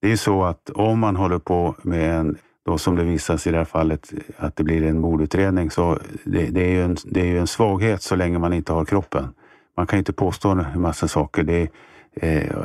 det 0.03 0.13
är 0.13 0.17
så 0.17 0.45
att 0.45 0.71
om 0.71 0.99
man 0.99 1.17
håller 1.17 1.39
på 1.39 1.75
med 1.83 2.21
en, 2.21 2.39
då 2.65 2.79
som 2.79 2.97
det 2.97 3.05
visas 3.05 3.47
i 3.47 3.51
det 3.51 3.57
här 3.57 3.65
fallet, 3.65 4.13
att 4.37 4.57
det 4.57 4.65
blir 4.65 4.83
en 4.83 5.01
mordutredning, 5.01 5.71
så 5.71 5.99
det, 6.25 6.47
det 6.47 6.61
är 6.61 6.71
ju 6.71 6.85
en, 6.85 6.97
det 7.05 7.21
är 7.21 7.27
ju 7.27 7.39
en 7.39 7.47
svaghet 7.47 8.03
så 8.03 8.17
länge 8.17 8.39
man 8.39 8.53
inte 8.53 8.73
har 8.73 8.85
kroppen. 8.85 9.35
Man 9.77 9.87
kan 9.87 9.97
ju 9.97 9.99
inte 9.99 10.13
påstå 10.13 10.49
en 10.49 10.81
massa 10.81 11.09
saker. 11.09 11.43
Det 11.43 11.69
eh, 12.17 12.57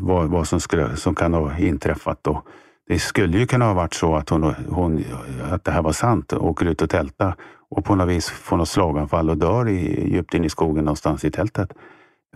vad, 0.00 0.30
vad 0.30 0.48
som, 0.48 0.60
skulle, 0.60 0.96
som 0.96 1.14
kan 1.14 1.34
ha 1.34 1.58
inträffat. 1.58 2.18
Då. 2.22 2.42
Det 2.88 2.98
skulle 2.98 3.38
ju 3.38 3.46
kunna 3.46 3.64
ha 3.64 3.74
varit 3.74 3.94
så 3.94 4.16
att, 4.16 4.28
hon, 4.28 4.54
hon, 4.68 5.04
att 5.50 5.64
det 5.64 5.70
här 5.70 5.82
var 5.82 5.92
sant, 5.92 6.32
åker 6.32 6.66
ut 6.66 6.82
och 6.82 6.90
tältar 6.90 7.34
och 7.70 7.84
på 7.84 7.94
något 7.94 8.08
vis 8.08 8.30
får 8.30 8.56
något 8.56 8.68
slaganfall 8.68 9.30
och 9.30 9.36
dör 9.36 9.68
i, 9.68 10.10
djupt 10.12 10.34
in 10.34 10.44
i 10.44 10.50
skogen 10.50 10.84
någonstans 10.84 11.24
i 11.24 11.30
tältet. 11.30 11.72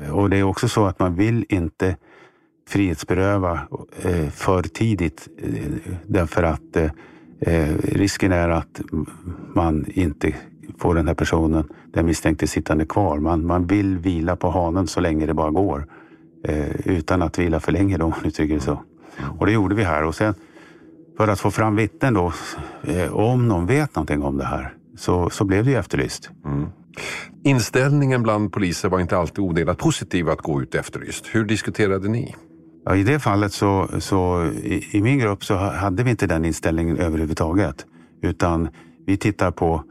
Eh, 0.01 0.17
och 0.17 0.31
det 0.31 0.37
är 0.37 0.43
också 0.43 0.69
så 0.69 0.87
att 0.87 0.99
man 0.99 1.15
vill 1.15 1.47
inte 1.49 1.97
frihetsberöva 2.69 3.61
eh, 4.03 4.29
för 4.29 4.63
tidigt 4.63 5.29
eh, 5.43 5.93
därför 6.07 6.43
att 6.43 6.77
eh, 6.77 6.91
eh 7.41 7.77
risken 7.83 8.33
är 8.33 8.49
att 8.49 8.81
man 9.55 9.87
inte 9.89 10.35
får 10.79 10.95
den 10.95 11.09
här 11.09 11.15
personen, 11.15 11.69
den 11.93 12.07
misstänkte, 12.07 12.47
sittande 12.47 12.85
kvar. 12.87 13.19
Man, 13.19 13.47
man 13.47 13.67
vill 13.67 13.99
vila 13.99 14.37
på 14.37 14.51
hanen 14.51 14.87
så 14.87 15.01
länge 15.01 15.27
det 15.27 15.35
bara 15.35 15.51
går 15.51 15.87
eh, 16.45 16.87
utan 16.87 17.23
att 17.23 17.39
vila 17.39 17.61
för 17.61 17.73
länge 17.73 17.97
då, 17.97 18.05
om 18.05 18.13
du 18.23 18.31
tycker 18.31 18.59
så. 18.59 18.83
Och 19.39 19.47
det 19.47 19.53
gjorde 19.53 19.75
vi 19.75 19.85
här. 19.85 20.05
Och 20.05 20.15
sen 20.15 20.35
för 21.17 21.29
att 21.29 21.41
få 21.41 21.51
fram 21.51 21.77
vittnen 21.77 22.15
då, 22.15 22.33
eh, 22.83 23.13
om 23.13 23.49
någon 23.49 23.67
vet 23.67 23.97
någonting 23.97 24.23
om 24.23 24.39
det 24.39 24.45
här, 24.45 24.75
så, 24.97 25.31
så 25.31 25.45
blev 25.45 25.65
det 25.65 25.71
ju 25.71 25.77
efterlyst. 25.77 26.31
Mm. 26.45 26.67
Inställningen 27.45 28.23
bland 28.23 28.53
poliser 28.53 28.89
var 28.89 29.01
inte 29.01 29.19
alltid 29.19 29.39
odelat 29.39 29.79
positiv 29.79 30.29
att 30.29 30.39
gå 30.41 30.63
ut 30.63 30.75
efterlyst. 30.75 31.27
Hur 31.33 31.45
diskuterade 31.45 32.09
ni? 32.09 32.35
Ja, 32.85 32.97
I 32.97 33.03
det 33.03 33.19
fallet 33.19 33.53
så, 33.53 33.89
så 33.99 34.45
i, 34.45 34.87
i, 34.91 35.03
min 35.03 35.19
grupp 35.19 35.45
så 35.45 35.55
hade 35.55 36.03
vi 36.03 36.11
inte 36.11 36.27
den 36.27 36.45
inställningen 36.45 36.99
överhuvudtaget. 36.99 37.87
Utan 38.23 38.69
vi 39.07 39.17
tittar 39.17 39.51
på, 39.51 39.85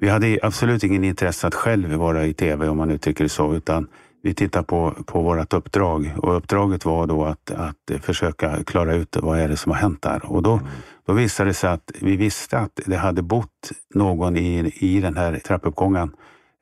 vi 0.00 0.08
hade 0.08 0.38
absolut 0.42 0.84
ingen 0.84 1.04
intresse 1.04 1.46
att 1.46 1.54
själv 1.54 1.92
vara 1.92 2.26
i 2.26 2.34
tv 2.34 2.68
om 2.68 2.76
man 2.76 2.90
uttrycker 2.90 3.24
det 3.24 3.28
så, 3.28 3.54
utan 3.54 3.88
vi 4.22 4.34
tittar 4.34 4.62
på, 4.62 4.94
på 5.06 5.22
vårt 5.22 5.52
uppdrag 5.52 6.12
och 6.16 6.36
uppdraget 6.36 6.84
var 6.84 7.06
då 7.06 7.24
att, 7.24 7.50
att 7.50 8.04
försöka 8.04 8.64
klara 8.64 8.94
ut 8.94 9.16
vad 9.22 9.38
är 9.38 9.48
det 9.48 9.56
som 9.56 9.72
har 9.72 9.78
hänt 9.78 10.02
där. 10.02 10.32
Och 10.32 10.42
då, 10.42 10.60
då 11.06 11.12
visade 11.12 11.50
det 11.50 11.54
sig 11.54 11.70
att 11.70 11.92
vi 12.00 12.16
visste 12.16 12.58
att 12.58 12.80
det 12.86 12.96
hade 12.96 13.22
bott 13.22 13.70
någon 13.94 14.36
i, 14.36 14.72
i 14.74 15.00
den 15.00 15.16
här 15.16 15.38
trappuppgången 15.38 16.10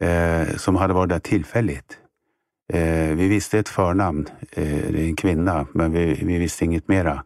eh, 0.00 0.56
som 0.56 0.76
hade 0.76 0.94
varit 0.94 1.08
där 1.08 1.18
tillfälligt. 1.18 1.98
Eh, 2.72 3.14
vi 3.16 3.28
visste 3.28 3.58
ett 3.58 3.68
förnamn, 3.68 4.26
eh, 4.50 4.64
det 4.64 5.00
är 5.00 5.06
en 5.06 5.16
kvinna, 5.16 5.66
men 5.72 5.92
vi, 5.92 6.20
vi 6.22 6.38
visste 6.38 6.64
inget 6.64 6.88
mera. 6.88 7.24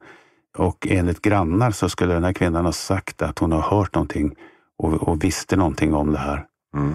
Och 0.58 0.86
enligt 0.90 1.22
grannar 1.22 1.70
så 1.70 1.88
skulle 1.88 2.14
den 2.14 2.24
här 2.24 2.32
kvinnan 2.32 2.64
ha 2.64 2.72
sagt 2.72 3.22
att 3.22 3.38
hon 3.38 3.52
har 3.52 3.60
hört 3.60 3.94
någonting 3.94 4.36
och, 4.80 5.08
och 5.08 5.24
visste 5.24 5.56
någonting 5.56 5.94
om 5.94 6.12
det 6.12 6.18
här. 6.18 6.46
Mm. 6.74 6.94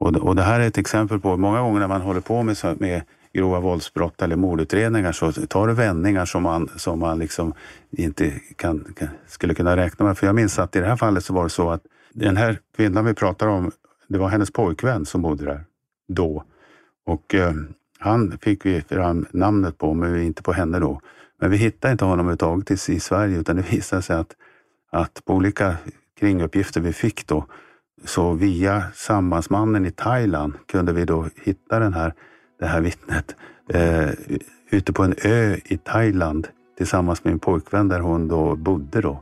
Och, 0.00 0.16
och 0.16 0.36
det 0.36 0.42
här 0.42 0.60
är 0.60 0.66
ett 0.66 0.78
exempel 0.78 1.20
på, 1.20 1.36
många 1.36 1.60
gånger 1.60 1.80
när 1.80 1.88
man 1.88 2.00
håller 2.00 2.20
på 2.20 2.42
med, 2.42 2.56
med 2.78 3.02
grova 3.32 3.60
våldsbrott 3.60 4.22
eller 4.22 4.36
mordutredningar 4.36 5.12
så 5.12 5.32
tar 5.32 5.66
det 5.66 5.72
vändningar 5.72 6.24
som 6.24 6.42
man, 6.42 6.68
som 6.76 6.98
man 6.98 7.18
liksom 7.18 7.54
inte 7.90 8.32
kan, 8.56 8.94
kan, 8.96 9.08
skulle 9.26 9.54
kunna 9.54 9.76
räkna 9.76 10.06
med. 10.06 10.18
För 10.18 10.26
jag 10.26 10.34
minns 10.34 10.58
att 10.58 10.76
i 10.76 10.80
det 10.80 10.86
här 10.86 10.96
fallet 10.96 11.24
så 11.24 11.34
var 11.34 11.42
det 11.42 11.50
så 11.50 11.70
att 11.70 11.82
den 12.12 12.36
här 12.36 12.58
kvinnan 12.76 13.04
vi 13.04 13.14
pratar 13.14 13.46
om, 13.46 13.70
det 14.08 14.18
var 14.18 14.28
hennes 14.28 14.50
pojkvän 14.50 15.06
som 15.06 15.22
bodde 15.22 15.44
där 15.44 15.64
då. 16.08 16.44
Och 17.06 17.34
eh, 17.34 17.52
han 17.98 18.38
fick 18.42 18.66
vi 18.66 18.80
fram 18.80 19.26
namnet 19.30 19.78
på, 19.78 19.94
men 19.94 20.22
inte 20.22 20.42
på 20.42 20.52
henne 20.52 20.78
då. 20.78 21.00
Men 21.40 21.50
vi 21.50 21.56
hittade 21.56 21.92
inte 21.92 22.04
honom 22.04 22.26
överhuvudtaget 22.26 22.88
i, 22.88 23.00
Sverige 23.00 23.38
utan 23.38 23.56
det 23.56 23.72
visade 23.72 24.02
sig 24.02 24.16
att, 24.16 24.36
att 24.90 25.22
på 25.24 25.34
olika 25.34 25.76
kringuppgifter 26.20 26.80
vi 26.80 26.92
fick 26.92 27.26
då 27.26 27.44
så 28.04 28.32
via 28.32 28.82
sambandsmannen 28.94 29.86
i 29.86 29.90
Thailand 29.90 30.54
kunde 30.66 30.92
vi 30.92 31.04
då 31.04 31.26
hitta 31.44 31.78
den 31.78 31.94
här, 31.94 32.14
det 32.60 32.66
här 32.66 32.80
vittnet 32.80 33.36
eh, 33.68 34.10
ute 34.70 34.92
på 34.92 35.02
en 35.02 35.14
ö 35.24 35.56
i 35.64 35.76
Thailand 35.76 36.48
tillsammans 36.76 37.24
med 37.24 37.32
en 37.32 37.38
pojkvän 37.38 37.88
där 37.88 38.00
hon 38.00 38.28
då 38.28 38.56
bodde. 38.56 39.00
Då. 39.00 39.20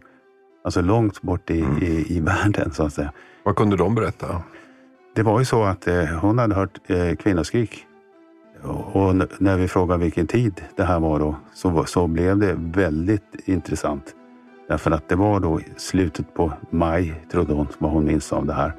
Alltså 0.65 0.81
långt 0.81 1.23
bort 1.23 1.51
i, 1.51 1.61
mm. 1.61 1.83
i, 1.83 2.17
i 2.17 2.21
världen 2.21 2.73
så 2.73 2.83
att 2.83 2.93
säga. 2.93 3.13
Vad 3.43 3.57
kunde 3.57 3.77
de 3.77 3.95
berätta? 3.95 4.43
Det 5.15 5.23
var 5.23 5.39
ju 5.39 5.45
så 5.45 5.65
att 5.65 5.87
eh, 5.87 6.05
hon 6.05 6.39
hade 6.39 6.55
hört 6.55 6.81
eh, 6.87 7.17
kvinnoskrik. 7.17 7.87
Och, 8.63 8.97
och 8.97 9.15
när 9.39 9.57
vi 9.57 9.69
frågade 9.69 10.05
vilken 10.05 10.27
tid 10.27 10.65
det 10.77 10.85
här 10.85 11.01
var 11.01 11.19
då 11.19 11.37
så, 11.55 11.85
så 11.85 12.07
blev 12.07 12.39
det 12.39 12.55
väldigt 12.59 13.35
intressant. 13.45 14.15
Därför 14.69 14.91
att 14.91 15.09
det 15.09 15.17
var 15.17 15.41
då 15.41 15.61
slutet 15.77 16.35
på 16.35 16.53
maj, 16.71 17.15
trodde 17.33 17.53
hon, 17.53 17.69
vad 17.79 17.91
hon 17.91 18.05
minns 18.05 18.33
av 18.33 18.47
det 18.47 18.53
här. 18.53 18.73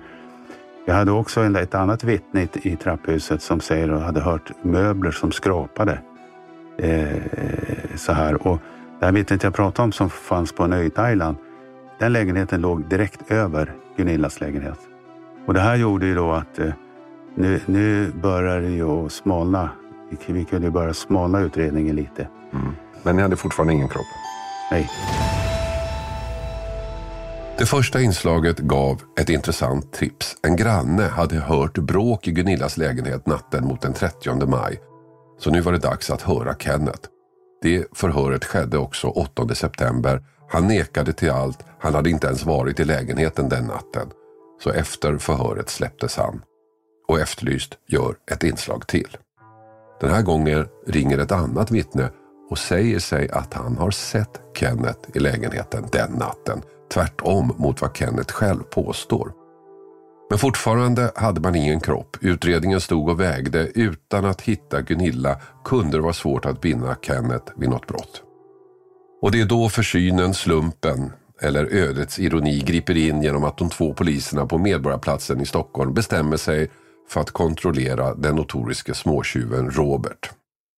Jag 0.85 0.95
hade 0.95 1.11
också 1.11 1.43
ett 1.43 1.75
annat 1.75 2.03
vittne 2.03 2.47
i 2.53 2.75
trapphuset 2.75 3.41
som 3.41 3.59
säger 3.59 3.89
att 3.89 4.03
hade 4.03 4.21
hört 4.21 4.51
möbler 4.61 5.11
som 5.11 5.31
skrapade. 5.31 5.99
Eh, 6.77 7.07
så 7.95 8.13
här. 8.13 8.47
Och 8.47 8.59
det 8.99 9.05
här 9.05 9.11
vittnet 9.11 9.43
jag 9.43 9.53
pratade 9.53 9.83
om 9.83 9.91
som 9.91 10.09
fanns 10.09 10.51
på 10.51 10.63
en 10.63 10.73
ö 10.73 10.83
i 10.83 10.89
Thailand, 10.89 11.37
den 11.99 12.13
lägenheten 12.13 12.61
låg 12.61 12.89
direkt 12.89 13.31
över 13.31 13.73
Gunillas 13.97 14.41
lägenhet. 14.41 14.79
Och 15.45 15.53
det 15.53 15.59
här 15.59 15.75
gjorde 15.75 16.05
ju 16.05 16.15
då 16.15 16.31
att 16.31 16.59
eh, 16.59 16.73
nu, 17.35 17.59
nu 17.65 18.11
börjar 18.11 18.61
det 18.61 18.69
ju 18.69 19.09
smalna. 19.09 19.69
Vi 20.25 20.45
kunde 20.45 20.71
börja 20.71 20.93
smalna 20.93 21.39
utredningen 21.39 21.95
lite. 21.95 22.27
Mm. 22.53 22.75
Men 23.03 23.15
ni 23.15 23.21
hade 23.21 23.35
fortfarande 23.35 23.73
ingen 23.73 23.89
kropp? 23.89 24.05
Nej. 24.71 24.89
Det 27.59 27.65
första 27.65 28.01
inslaget 28.01 28.59
gav 28.59 29.01
ett 29.19 29.29
intressant 29.29 29.93
tips. 29.93 30.35
En 30.43 30.55
granne 30.55 31.03
hade 31.03 31.35
hört 31.35 31.77
bråk 31.77 32.27
i 32.27 32.31
Gunillas 32.31 32.77
lägenhet 32.77 33.27
natten 33.27 33.65
mot 33.65 33.81
den 33.81 33.93
30 33.93 34.45
maj. 34.45 34.79
Så 35.39 35.51
nu 35.51 35.61
var 35.61 35.71
det 35.71 35.77
dags 35.77 36.09
att 36.09 36.21
höra 36.21 36.55
Kenneth. 36.59 37.09
Det 37.61 37.85
förhöret 37.93 38.45
skedde 38.45 38.77
också 38.77 39.07
8 39.07 39.55
september. 39.55 40.23
Han 40.49 40.67
nekade 40.67 41.13
till 41.13 41.31
allt. 41.31 41.65
Han 41.79 41.93
hade 41.93 42.09
inte 42.09 42.27
ens 42.27 42.45
varit 42.45 42.79
i 42.79 42.83
lägenheten 42.83 43.49
den 43.49 43.65
natten. 43.65 44.07
Så 44.63 44.69
efter 44.69 45.17
förhöret 45.17 45.69
släpptes 45.69 46.17
han. 46.17 46.41
Och 47.07 47.19
Efterlyst 47.19 47.77
gör 47.87 48.15
ett 48.31 48.43
inslag 48.43 48.87
till. 48.87 49.17
Den 50.01 50.09
här 50.09 50.21
gången 50.21 50.67
ringer 50.87 51.17
ett 51.17 51.31
annat 51.31 51.71
vittne 51.71 52.09
och 52.49 52.57
säger 52.57 52.99
sig 52.99 53.29
att 53.29 53.53
han 53.53 53.77
har 53.77 53.91
sett 53.91 54.41
Kenneth 54.55 55.09
i 55.13 55.19
lägenheten 55.19 55.85
den 55.91 56.11
natten 56.11 56.61
tvärtom 56.93 57.55
mot 57.57 57.81
vad 57.81 57.97
Kenneth 57.97 58.33
själv 58.33 58.63
påstår. 58.63 59.31
Men 60.29 60.39
fortfarande 60.39 61.11
hade 61.15 61.41
man 61.41 61.55
ingen 61.55 61.79
kropp. 61.79 62.17
Utredningen 62.21 62.81
stod 62.81 63.09
och 63.09 63.19
vägde. 63.19 63.71
Utan 63.75 64.25
att 64.25 64.41
hitta 64.41 64.81
Gunilla 64.81 65.37
kunde 65.65 65.97
det 65.97 66.01
vara 66.01 66.13
svårt 66.13 66.45
att 66.45 66.61
binda 66.61 66.95
Kenneth 67.01 67.53
vid 67.57 67.69
något 67.69 67.87
brott. 67.87 68.23
Och 69.21 69.31
det 69.31 69.41
är 69.41 69.45
då 69.45 69.69
försynen, 69.69 70.33
slumpen 70.33 71.11
eller 71.41 71.65
ödets 71.65 72.19
ironi 72.19 72.59
griper 72.59 72.97
in 72.97 73.21
genom 73.21 73.43
att 73.43 73.57
de 73.57 73.69
två 73.69 73.93
poliserna 73.93 74.45
på 74.45 74.57
Medborgarplatsen 74.57 75.41
i 75.41 75.45
Stockholm 75.45 75.93
bestämmer 75.93 76.37
sig 76.37 76.71
för 77.09 77.21
att 77.21 77.31
kontrollera 77.31 78.15
den 78.15 78.35
notoriske 78.35 78.93
småtjuven 78.93 79.71
Robert. 79.71 80.29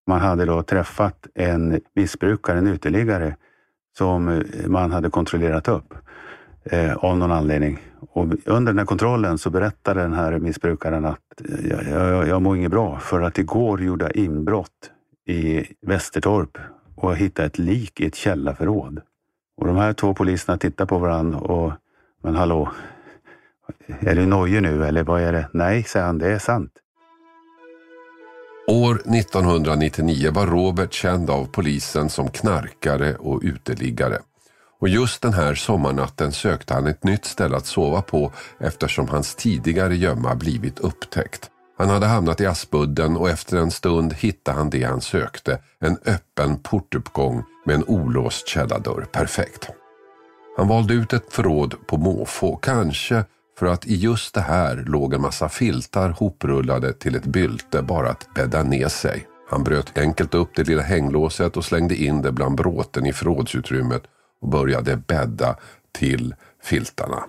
Man 0.07 0.21
hade 0.21 0.45
då 0.45 0.63
träffat 0.63 1.27
en 1.35 1.81
missbrukare, 1.95 2.57
en 2.57 2.67
uteliggare, 2.67 3.35
som 3.97 4.27
eh, 4.27 4.67
man 4.67 4.91
hade 4.91 5.09
kontrollerat 5.09 5.67
upp 5.67 5.93
eh, 6.63 6.95
av 6.95 7.17
någon 7.17 7.31
anledning. 7.31 7.79
Och 7.99 8.27
under 8.45 8.71
den 8.71 8.79
här 8.79 8.85
kontrollen 8.85 9.37
så 9.37 9.49
berättade 9.49 10.01
den 10.01 10.13
här 10.13 10.39
missbrukaren 10.39 11.05
att 11.05 11.41
eh, 11.49 11.67
jag, 11.67 11.83
jag, 11.87 12.27
jag 12.27 12.41
mår 12.41 12.57
inget 12.57 12.71
bra 12.71 12.99
för 12.99 13.21
att 13.21 13.37
igår 13.37 13.81
gjorde 13.81 14.05
jag 14.05 14.15
inbrott 14.15 14.91
i 15.27 15.65
Västertorp 15.81 16.57
och 16.95 17.15
hittade 17.15 17.45
ett 17.45 17.57
lik 17.57 17.99
i 17.99 18.05
ett 18.05 18.15
källarförråd. 18.15 19.01
Och 19.57 19.67
de 19.67 19.75
här 19.75 19.93
två 19.93 20.13
poliserna 20.13 20.57
tittar 20.57 20.85
på 20.85 20.97
varandra 20.97 21.39
och 21.39 21.73
men 22.23 22.35
hallå, 22.35 22.71
är 23.99 24.15
du 24.15 24.25
nojig 24.25 24.61
nu 24.61 24.85
eller 24.85 25.03
vad 25.03 25.21
är 25.21 25.31
det? 25.31 25.47
Nej, 25.53 25.83
säger 25.83 26.05
han, 26.05 26.17
det 26.17 26.31
är 26.31 26.39
sant. 26.39 26.71
År 28.71 28.95
1999 28.95 30.31
var 30.31 30.47
Robert 30.47 30.93
känd 30.93 31.29
av 31.29 31.45
polisen 31.45 32.09
som 32.09 32.29
knarkare 32.29 33.15
och 33.15 33.39
uteliggare. 33.43 34.19
Och 34.79 34.89
just 34.89 35.21
den 35.21 35.33
här 35.33 35.55
sommarnatten 35.55 36.31
sökte 36.31 36.73
han 36.73 36.87
ett 36.87 37.03
nytt 37.03 37.25
ställe 37.25 37.57
att 37.57 37.65
sova 37.65 38.01
på 38.01 38.31
eftersom 38.59 39.07
hans 39.07 39.35
tidigare 39.35 39.95
gömma 39.95 40.35
blivit 40.35 40.79
upptäckt. 40.79 41.49
Han 41.77 41.89
hade 41.89 42.05
hamnat 42.05 42.41
i 42.41 42.45
Aspudden 42.45 43.17
och 43.17 43.29
efter 43.29 43.57
en 43.57 43.71
stund 43.71 44.13
hittade 44.13 44.57
han 44.57 44.69
det 44.69 44.83
han 44.83 45.01
sökte. 45.01 45.59
En 45.79 45.97
öppen 46.05 46.59
portuppgång 46.59 47.43
med 47.65 47.75
en 47.75 47.83
olåst 47.87 48.47
källardörr. 48.47 49.05
Perfekt. 49.11 49.69
Han 50.57 50.67
valde 50.67 50.93
ut 50.93 51.13
ett 51.13 51.33
förråd 51.33 51.75
på 51.87 51.97
måfå, 51.97 52.55
kanske 52.55 53.23
för 53.61 53.67
att 53.67 53.87
i 53.87 53.95
just 53.95 54.33
det 54.33 54.41
här 54.41 54.83
låg 54.87 55.13
en 55.13 55.21
massa 55.21 55.49
filtar 55.49 56.09
hoprullade 56.09 56.93
till 56.93 57.15
ett 57.15 57.25
bylte 57.25 57.81
bara 57.81 58.09
att 58.09 58.33
bädda 58.35 58.63
ner 58.63 58.87
sig. 58.87 59.27
Han 59.49 59.63
bröt 59.63 59.97
enkelt 59.97 60.33
upp 60.33 60.49
det 60.55 60.63
lilla 60.63 60.81
hänglåset 60.81 61.57
och 61.57 61.65
slängde 61.65 61.95
in 61.95 62.21
det 62.21 62.31
bland 62.31 62.55
bråten 62.55 63.05
i 63.05 63.13
förrådsutrymmet 63.13 64.03
och 64.41 64.49
började 64.49 64.97
bädda 64.97 65.55
till 65.91 66.35
filtarna. 66.63 67.23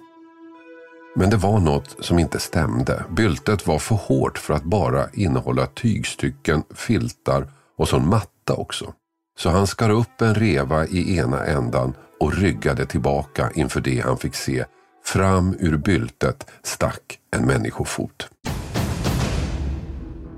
Men 1.16 1.30
det 1.30 1.36
var 1.36 1.60
något 1.60 1.96
som 2.00 2.18
inte 2.18 2.38
stämde. 2.38 3.04
Byltet 3.10 3.66
var 3.66 3.78
för 3.78 3.94
hårt 3.94 4.38
för 4.38 4.54
att 4.54 4.64
bara 4.64 5.08
innehålla 5.12 5.66
tygstycken, 5.66 6.62
filtar 6.74 7.48
och 7.78 7.88
så 7.88 7.96
en 7.96 8.08
matta 8.08 8.54
också. 8.54 8.92
Så 9.38 9.50
han 9.50 9.66
skar 9.66 9.90
upp 9.90 10.20
en 10.20 10.34
reva 10.34 10.86
i 10.86 11.16
ena 11.18 11.44
ändan 11.44 11.94
och 12.20 12.34
ryggade 12.34 12.86
tillbaka 12.86 13.50
inför 13.54 13.80
det 13.80 14.00
han 14.00 14.18
fick 14.18 14.34
se. 14.34 14.64
Fram 15.04 15.56
ur 15.58 15.76
byltet 15.76 16.46
stack 16.62 17.18
en 17.36 17.46
människofot. 17.46 18.28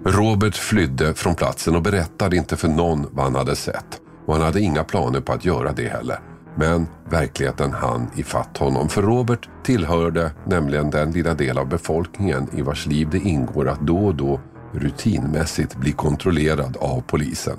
Robert 0.05 0.57
flydde 0.57 1.15
från 1.15 1.35
platsen 1.35 1.77
och 1.77 1.83
berättade 1.83 2.37
inte 2.37 2.57
för 2.57 2.69
någon 2.69 3.07
vad 3.11 3.25
han 3.25 3.35
hade 3.35 3.57
sett. 3.57 4.01
Och 4.27 4.35
han 4.35 4.43
hade 4.43 4.61
inga 4.61 4.85
planer 4.85 5.21
på 5.21 5.33
att 5.33 5.45
göra 5.45 5.73
det 5.73 5.89
heller. 5.89 6.19
Men 6.57 6.87
verkligheten 7.11 7.73
hann 7.73 8.11
ifatt 8.17 8.57
honom. 8.59 8.89
För 8.89 9.03
Robert 9.03 9.49
tillhörde 9.65 10.33
nämligen 10.47 10.91
den 10.91 11.11
lilla 11.11 11.35
del 11.35 11.59
av 11.59 11.69
befolkningen 11.69 12.49
i 12.53 12.63
vars 12.63 12.87
liv 12.87 13.09
det 13.11 13.19
ingår 13.19 13.69
att 13.69 13.81
då 13.81 14.07
och 14.07 14.15
då 14.15 14.41
rutinmässigt 14.73 15.77
bli 15.77 15.93
kontrollerad 15.93 16.77
av 16.77 17.03
polisen. 17.07 17.59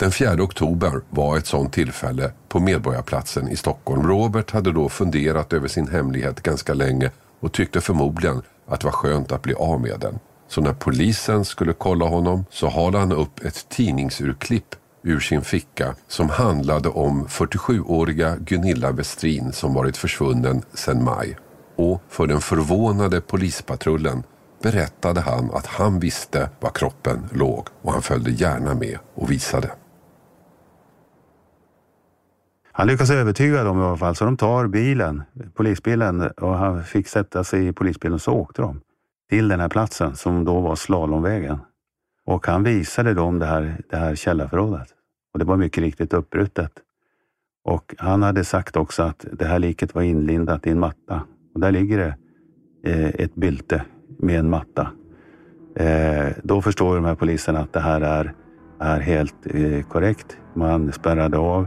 Den 0.00 0.12
4 0.12 0.42
oktober 0.42 1.00
var 1.10 1.36
ett 1.36 1.46
sådant 1.46 1.72
tillfälle 1.72 2.32
på 2.48 2.60
Medborgarplatsen 2.60 3.48
i 3.48 3.56
Stockholm. 3.56 4.08
Robert 4.08 4.50
hade 4.50 4.72
då 4.72 4.88
funderat 4.88 5.52
över 5.52 5.68
sin 5.68 5.88
hemlighet 5.88 6.42
ganska 6.42 6.74
länge 6.74 7.10
och 7.40 7.52
tyckte 7.52 7.80
förmodligen 7.80 8.42
att 8.66 8.80
det 8.80 8.84
var 8.84 8.92
skönt 8.92 9.32
att 9.32 9.42
bli 9.42 9.54
av 9.54 9.80
med 9.80 10.00
den. 10.00 10.18
Så 10.48 10.60
när 10.60 10.72
polisen 10.72 11.44
skulle 11.44 11.72
kolla 11.72 12.04
honom 12.04 12.44
så 12.50 12.68
halade 12.68 12.98
han 12.98 13.12
upp 13.12 13.44
ett 13.44 13.68
tidningsurklipp 13.68 14.74
ur 15.02 15.20
sin 15.20 15.42
ficka 15.42 15.94
som 16.08 16.28
handlade 16.28 16.88
om 16.88 17.26
47-åriga 17.26 18.36
Gunilla 18.36 18.92
Westrin 18.92 19.52
som 19.52 19.74
varit 19.74 19.96
försvunnen 19.96 20.62
sedan 20.74 21.04
maj. 21.04 21.36
Och 21.76 22.02
för 22.08 22.26
den 22.26 22.40
förvånade 22.40 23.20
polispatrullen 23.20 24.22
berättade 24.62 25.20
han 25.20 25.50
att 25.54 25.66
han 25.66 26.00
visste 26.00 26.50
var 26.60 26.70
kroppen 26.70 27.28
låg 27.32 27.66
och 27.82 27.92
han 27.92 28.02
följde 28.02 28.30
gärna 28.30 28.74
med 28.74 28.98
och 29.14 29.30
visade. 29.30 29.70
Han 32.72 32.86
lyckas 32.86 33.10
övertyga 33.10 33.64
dem 33.64 33.80
i 33.80 33.84
alla 33.84 33.96
fall, 33.96 34.14
så 34.14 34.24
de 34.24 34.36
tar 34.36 34.66
bilen, 34.66 35.22
polisbilen 35.54 36.20
och 36.20 36.54
han 36.54 36.84
fick 36.84 37.08
sätta 37.08 37.44
sig 37.44 37.66
i 37.66 37.72
polisbilen 37.72 38.18
så 38.18 38.32
åkte 38.32 38.62
de 38.62 38.80
till 39.30 39.48
den 39.48 39.60
här 39.60 39.68
platsen 39.68 40.16
som 40.16 40.44
då 40.44 40.60
var 40.60 40.76
slalomvägen. 40.76 41.58
Och 42.26 42.46
han 42.46 42.62
visade 42.62 43.14
dem 43.14 43.38
det 43.38 43.46
här, 43.46 43.76
det 43.90 43.96
här 43.96 44.14
källarförrådet. 44.14 44.88
Och 45.32 45.38
det 45.38 45.44
var 45.44 45.56
mycket 45.56 45.82
riktigt 45.82 46.14
uppbrutet. 46.14 46.72
Och 47.64 47.94
han 47.98 48.22
hade 48.22 48.44
sagt 48.44 48.76
också 48.76 49.02
att 49.02 49.26
det 49.32 49.44
här 49.44 49.58
liket 49.58 49.94
var 49.94 50.02
inlindat 50.02 50.66
i 50.66 50.70
en 50.70 50.78
matta. 50.78 51.22
Och 51.54 51.60
där 51.60 51.72
ligger 51.72 51.98
det 51.98 52.14
eh, 52.90 53.08
ett 53.08 53.34
bylte 53.34 53.82
med 54.18 54.38
en 54.38 54.50
matta. 54.50 54.90
Eh, 55.76 56.28
då 56.42 56.62
förstår 56.62 56.94
de 56.94 57.04
här 57.04 57.14
poliserna 57.14 57.60
att 57.60 57.72
det 57.72 57.80
här 57.80 58.00
är, 58.00 58.34
är 58.78 59.00
helt 59.00 59.46
eh, 59.54 59.82
korrekt. 59.82 60.36
Man 60.54 60.92
spärrade 60.92 61.38
av. 61.38 61.66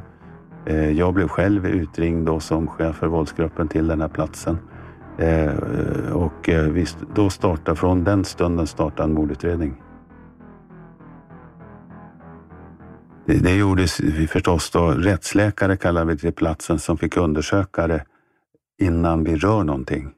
Eh, 0.66 0.92
jag 0.92 1.14
blev 1.14 1.28
själv 1.28 1.66
utringd 1.66 2.26
då 2.26 2.40
som 2.40 2.68
chef 2.68 2.96
för 2.96 3.08
våldsgruppen 3.08 3.68
till 3.68 3.88
den 3.88 4.02
här 4.02 4.08
platsen. 4.08 4.58
Eh, 5.18 6.12
och 6.14 6.50
eh, 6.50 6.86
då 7.16 7.30
startade, 7.30 7.78
från 7.78 8.04
den 8.04 8.26
stunden 8.26 8.68
startade 8.68 9.04
en 9.04 9.14
mordutredning. 9.14 9.82
Det, 13.26 13.56
gjordes 13.56 14.00
vi 14.00 14.28
förstås 14.28 14.72
då. 14.72 14.92
Rättsläkare 14.92 15.78
kallar 15.78 16.06
vi 16.06 16.18
till 16.18 16.34
platsen 16.34 16.80
som 16.80 16.98
fick 16.98 17.18
undersöka 17.18 17.88
det 17.88 18.06
innan 18.82 19.24
vi 19.24 19.36
rör 19.36 19.64
någonting. 19.64 20.12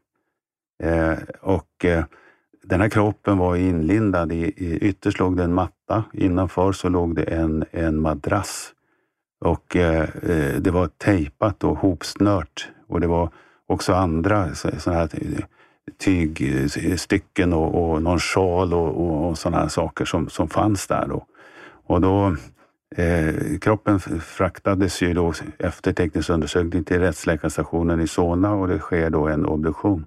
Och 1.41 1.85
den 2.63 2.81
här 2.81 2.89
kroppen 2.89 3.37
var 3.37 3.55
inlindad 3.55 4.31
i, 4.31 4.53
ytterst 4.81 5.19
låg 5.19 5.37
det 5.37 5.43
en 5.43 5.53
matta. 5.53 6.03
Innanför 6.13 6.71
så 6.71 6.89
låg 6.89 7.15
det 7.15 7.23
en, 7.23 7.65
en 7.71 8.01
madrass. 8.01 8.74
Och 9.39 9.75
eh, 9.75 10.09
det 10.59 10.71
var 10.71 10.87
tejpat 10.87 11.63
och 11.63 11.77
hopsnört. 11.77 12.69
Och 12.87 13.01
det 13.01 13.07
var 13.07 13.29
också 13.67 13.93
andra 13.93 14.55
såna 14.55 14.95
här 14.95 15.09
tygstycken 15.97 17.53
eh, 17.53 17.59
och, 17.59 17.91
och 17.91 18.01
någon 18.01 18.19
sjal 18.19 18.73
och, 18.73 18.87
och, 18.87 19.29
och 19.29 19.37
sådana 19.37 19.69
saker 19.69 20.05
som, 20.05 20.29
som 20.29 20.49
fanns 20.49 20.87
där. 20.87 21.07
Då. 21.07 21.25
Och 21.87 22.01
då 22.01 22.35
Eh, 22.97 23.57
kroppen 23.61 23.99
fraktades 24.19 25.01
ju 25.01 25.13
då 25.13 25.33
efter 25.57 25.93
teknisk 25.93 26.29
undersökning 26.29 26.83
till 26.83 26.99
rättsläkarstationen 26.99 28.01
i 28.01 28.07
Solna 28.07 28.53
och 28.53 28.67
det 28.67 28.79
sker 28.79 29.09
då 29.09 29.27
en 29.27 29.45
obduktion. 29.45 30.05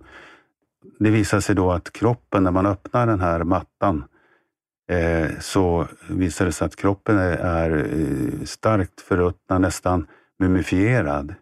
Det 0.98 1.10
visar 1.10 1.40
sig 1.40 1.54
då 1.54 1.72
att 1.72 1.92
kroppen, 1.92 2.44
när 2.44 2.50
man 2.50 2.66
öppnar 2.66 3.06
den 3.06 3.20
här 3.20 3.44
mattan, 3.44 3.96
eh, 3.96 4.04
Eh, 4.88 5.30
så 5.40 5.86
visar 6.08 6.44
det 6.44 6.52
sig 6.52 6.66
att 6.66 6.76
kroppen 6.76 7.18
är, 7.18 7.36
är 7.36 7.70
eh, 7.70 8.44
starkt 8.44 9.00
förruttnad, 9.00 9.60
nästan 9.60 10.06
mumifierad. 10.38 11.34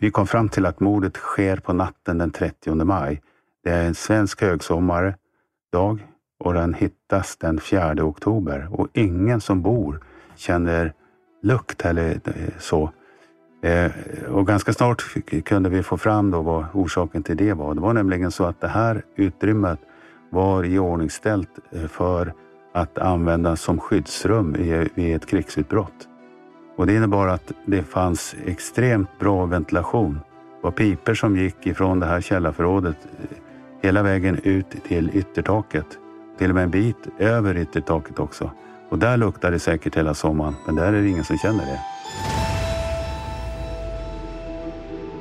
Vi 0.00 0.10
kom 0.10 0.26
fram 0.26 0.48
till 0.48 0.66
att 0.66 0.80
mordet 0.80 1.16
sker 1.16 1.56
på 1.56 1.72
natten 1.72 2.18
den 2.18 2.30
30 2.30 2.84
maj. 2.84 3.22
Det 3.64 3.70
är 3.70 3.86
en 3.86 3.94
svensk 3.94 4.42
högsommardag 4.42 5.16
och 6.38 6.54
den 6.54 6.74
hittas 6.74 7.36
den 7.36 7.60
4 7.60 8.04
oktober 8.04 8.68
och 8.70 8.88
ingen 8.92 9.40
som 9.40 9.62
bor 9.62 10.00
känner 10.36 10.92
lukt 11.42 11.84
eller 11.84 12.10
eh, 12.10 12.32
så. 12.58 12.90
Och 14.28 14.46
ganska 14.46 14.72
snart 14.72 15.04
kunde 15.44 15.68
vi 15.68 15.82
få 15.82 15.96
fram 15.96 16.30
då 16.30 16.42
vad 16.42 16.64
orsaken 16.72 17.22
till 17.22 17.36
det 17.36 17.52
var. 17.52 17.74
Det 17.74 17.80
var 17.80 17.92
nämligen 17.92 18.30
så 18.30 18.44
att 18.44 18.60
det 18.60 18.68
här 18.68 19.02
utrymmet 19.16 19.78
var 20.30 20.64
iordningställt 20.64 21.50
för 21.88 22.32
att 22.76 22.98
användas 22.98 23.60
som 23.60 23.80
skyddsrum 23.80 24.52
vid 24.94 25.16
ett 25.16 25.26
krigsutbrott. 25.26 26.08
Och 26.76 26.86
det 26.86 26.94
innebar 26.94 27.28
att 27.28 27.52
det 27.66 27.82
fanns 27.82 28.34
extremt 28.46 29.18
bra 29.18 29.46
ventilation. 29.46 30.14
Det 30.14 30.62
var 30.62 30.70
piper 30.70 31.14
som 31.14 31.36
gick 31.36 31.66
ifrån 31.66 32.00
det 32.00 32.06
här 32.06 32.20
källarförrådet 32.20 32.96
eh, 33.04 33.36
hela 33.82 34.02
vägen 34.02 34.40
ut 34.42 34.66
till 34.88 35.10
yttertaket. 35.14 35.86
Till 36.38 36.48
och 36.48 36.54
med 36.54 36.64
en 36.64 36.70
bit 36.70 36.96
över 37.18 37.56
yttertaket 37.56 38.18
också. 38.18 38.50
Och 38.88 38.98
där 38.98 39.16
luktar 39.16 39.50
det 39.50 39.58
säkert 39.58 39.96
hela 39.96 40.14
sommaren, 40.14 40.54
men 40.66 40.74
där 40.74 40.92
är 40.92 41.02
det 41.02 41.08
ingen 41.08 41.24
som 41.24 41.38
känner 41.38 41.64
det. 41.64 41.80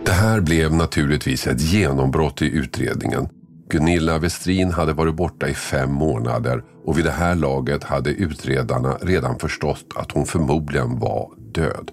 Det 0.06 0.12
här 0.12 0.42
blev 0.42 0.74
naturligtvis 0.74 1.48
ett 1.48 1.62
genombrott 1.62 2.42
i 2.42 2.58
utredningen. 2.58 3.30
Gunilla 3.70 4.18
Westrin 4.18 4.72
hade 4.72 4.94
varit 4.94 5.16
borta 5.16 5.48
i 5.48 5.54
fem 5.54 5.94
månader 5.94 6.64
och 6.86 6.98
vid 6.98 7.06
det 7.06 7.12
här 7.12 7.36
laget 7.36 7.84
hade 7.84 8.10
utredarna 8.10 8.98
redan 9.02 9.40
förstått 9.40 9.86
att 9.96 10.12
hon 10.12 10.26
förmodligen 10.26 11.00
var 11.00 11.32
död. 11.38 11.92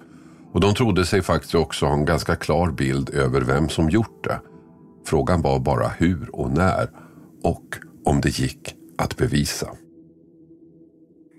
Och 0.51 0.61
de 0.61 0.73
trodde 0.73 1.05
sig 1.05 1.21
faktiskt 1.21 1.55
också 1.55 1.85
ha 1.85 1.93
en 1.93 2.05
ganska 2.05 2.35
klar 2.35 2.71
bild 2.71 3.09
över 3.09 3.41
vem 3.41 3.69
som 3.69 3.89
gjort 3.89 4.23
det. 4.23 4.39
Frågan 5.05 5.41
var 5.41 5.59
bara 5.59 5.87
hur 5.87 6.35
och 6.35 6.51
när 6.51 6.89
och 7.43 7.77
om 8.05 8.21
det 8.21 8.39
gick 8.39 8.75
att 8.97 9.17
bevisa. 9.17 9.67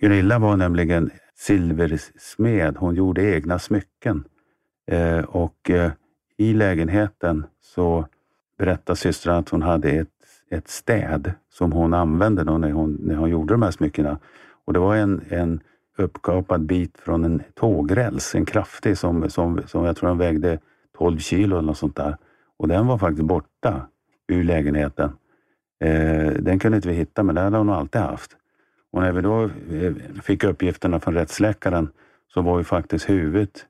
Gunilla 0.01 0.39
var 0.39 0.57
nämligen 0.57 1.11
silversmed. 1.37 2.77
Hon 2.77 2.95
gjorde 2.95 3.35
egna 3.37 3.59
smycken. 3.59 4.25
Eh, 4.91 5.19
och 5.19 5.71
eh, 5.71 5.93
i 6.37 6.53
lägenheten 6.53 7.47
så 7.63 8.07
berättar 8.59 8.95
systrarna 8.95 9.39
att 9.39 9.49
hon 9.49 9.63
hade 9.63 9.91
ett, 9.91 10.09
ett 10.55 10.69
städ 10.69 11.33
som 11.51 11.73
hon 11.73 11.95
använde 11.95 12.45
när 12.45 12.71
hon, 12.71 12.99
när 13.01 13.15
hon 13.15 13.31
gjorde 13.31 13.55
de 13.55 13.63
här 13.63 13.71
smyckena. 13.71 14.19
Och 14.65 14.73
det 14.73 14.79
var 14.79 14.97
en, 14.97 15.25
en 15.29 15.61
uppkapad 15.99 16.61
bit 16.61 16.99
från 16.99 17.25
en 17.25 17.43
tågräls, 17.55 18.35
en 18.35 18.45
kraftig 18.45 18.99
som, 18.99 19.31
som, 19.31 19.61
som 19.67 19.85
jag 19.85 19.97
tror 19.97 20.09
den 20.09 20.19
vägde 20.19 20.59
12 20.99 21.19
kilo 21.19 21.57
eller 21.57 21.67
något 21.67 21.79
sånt 21.79 21.97
där. 21.97 22.17
Och 22.57 22.69
den 22.69 22.87
var 22.87 22.99
faktiskt 22.99 23.25
borta 23.25 23.87
ur 24.29 24.45
lägenheten. 24.45 25.13
Eh, 25.81 26.33
den 26.33 26.59
kunde 26.59 26.77
inte 26.77 26.89
vi 26.89 26.95
hitta, 26.95 27.23
men 27.23 27.35
den 27.35 27.45
hade 27.45 27.59
hon 27.59 27.71
alltid 27.71 28.01
haft. 28.01 28.37
Och 28.93 29.01
när 29.01 29.13
vi 29.13 29.21
då 29.21 29.43
eh, 29.45 29.95
fick 30.23 30.45
uppgifterna 30.45 31.01
från 31.01 31.15
rättsläkaren 31.15 31.89
så 32.35 32.43
var 32.43 32.59
ju 32.59 32.65
faktiskt 32.65 33.11
huvudet 33.11 33.67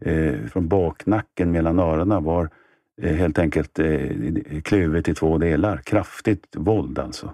eh, 0.00 0.46
från 0.46 0.68
baknacken 0.68 1.52
mellan 1.52 1.78
öronen 1.78 2.24
var 2.24 2.50
Eh, 3.00 3.14
helt 3.14 3.38
enkelt 3.38 3.78
eh, 3.78 4.60
kluvet 4.64 5.08
i 5.08 5.14
två 5.14 5.38
delar. 5.38 5.76
Kraftigt 5.76 6.56
våld 6.56 6.98
alltså. 6.98 7.32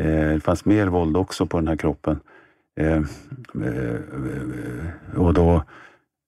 Eh, 0.00 0.28
det 0.28 0.40
fanns 0.40 0.64
mer 0.64 0.86
våld 0.86 1.16
också 1.16 1.46
på 1.46 1.58
den 1.58 1.68
här 1.68 1.76
kroppen. 1.76 2.20
Och 5.16 5.34
då, 5.34 5.64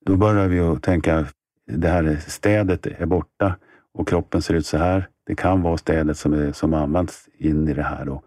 då 0.06 0.16
började 0.16 0.48
vi 0.48 0.60
att 0.60 0.82
tänka, 0.82 1.26
det 1.66 1.88
här 1.88 2.16
städet 2.26 2.86
är 2.86 3.06
borta 3.06 3.56
och 3.94 4.08
kroppen 4.08 4.42
ser 4.42 4.54
ut 4.54 4.66
så 4.66 4.78
här. 4.78 5.08
Det 5.26 5.34
kan 5.34 5.62
vara 5.62 5.76
städet 5.76 6.18
som, 6.18 6.32
är, 6.32 6.52
som 6.52 6.74
används 6.74 7.28
in 7.38 7.68
i 7.68 7.74
det 7.74 7.82
här. 7.82 8.04
Då. 8.04 8.22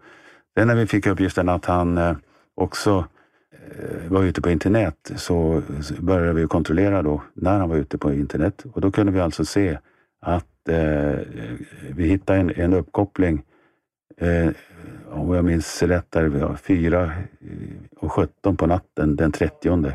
Sen 0.58 0.68
när 0.68 0.74
vi 0.74 0.86
fick 0.86 1.06
uppgiften 1.06 1.48
att 1.48 1.64
han 1.64 2.16
också 2.54 3.04
var 4.08 4.22
ute 4.22 4.42
på 4.42 4.50
internet 4.50 5.12
så 5.16 5.62
började 5.98 6.32
vi 6.32 6.46
kontrollera 6.46 7.02
då 7.02 7.22
när 7.34 7.58
han 7.58 7.68
var 7.68 7.76
ute 7.76 7.98
på 7.98 8.12
internet 8.12 8.64
och 8.72 8.80
då 8.80 8.90
kunde 8.90 9.12
vi 9.12 9.20
alltså 9.20 9.44
se 9.44 9.78
att 10.26 10.68
eh, 10.68 11.18
vi 11.90 12.06
hittade 12.06 12.38
en, 12.38 12.50
en 12.50 12.72
uppkoppling 12.72 13.42
eh, 14.16 14.50
om 15.08 15.34
jag 15.34 15.44
minns 15.44 15.82
rätt, 15.82 16.10
där 16.10 16.24
vi 16.24 16.40
var 16.40 16.56
4 16.56 17.04
eh, 17.04 17.10
och 17.96 18.12
17 18.12 18.56
på 18.56 18.66
natten 18.66 19.16
den 19.16 19.32
30. 19.32 19.92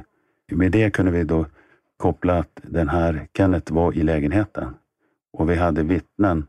Med 0.51 0.71
det 0.71 0.89
kunde 0.89 1.11
vi 1.11 1.23
då 1.23 1.45
koppla 1.97 2.37
att 2.39 2.59
den 2.63 2.89
här 2.89 3.27
Kenneth 3.37 3.73
var 3.73 3.93
i 3.93 4.03
lägenheten 4.03 4.73
och 5.33 5.49
vi 5.49 5.55
hade 5.55 5.83
vittnen 5.83 6.47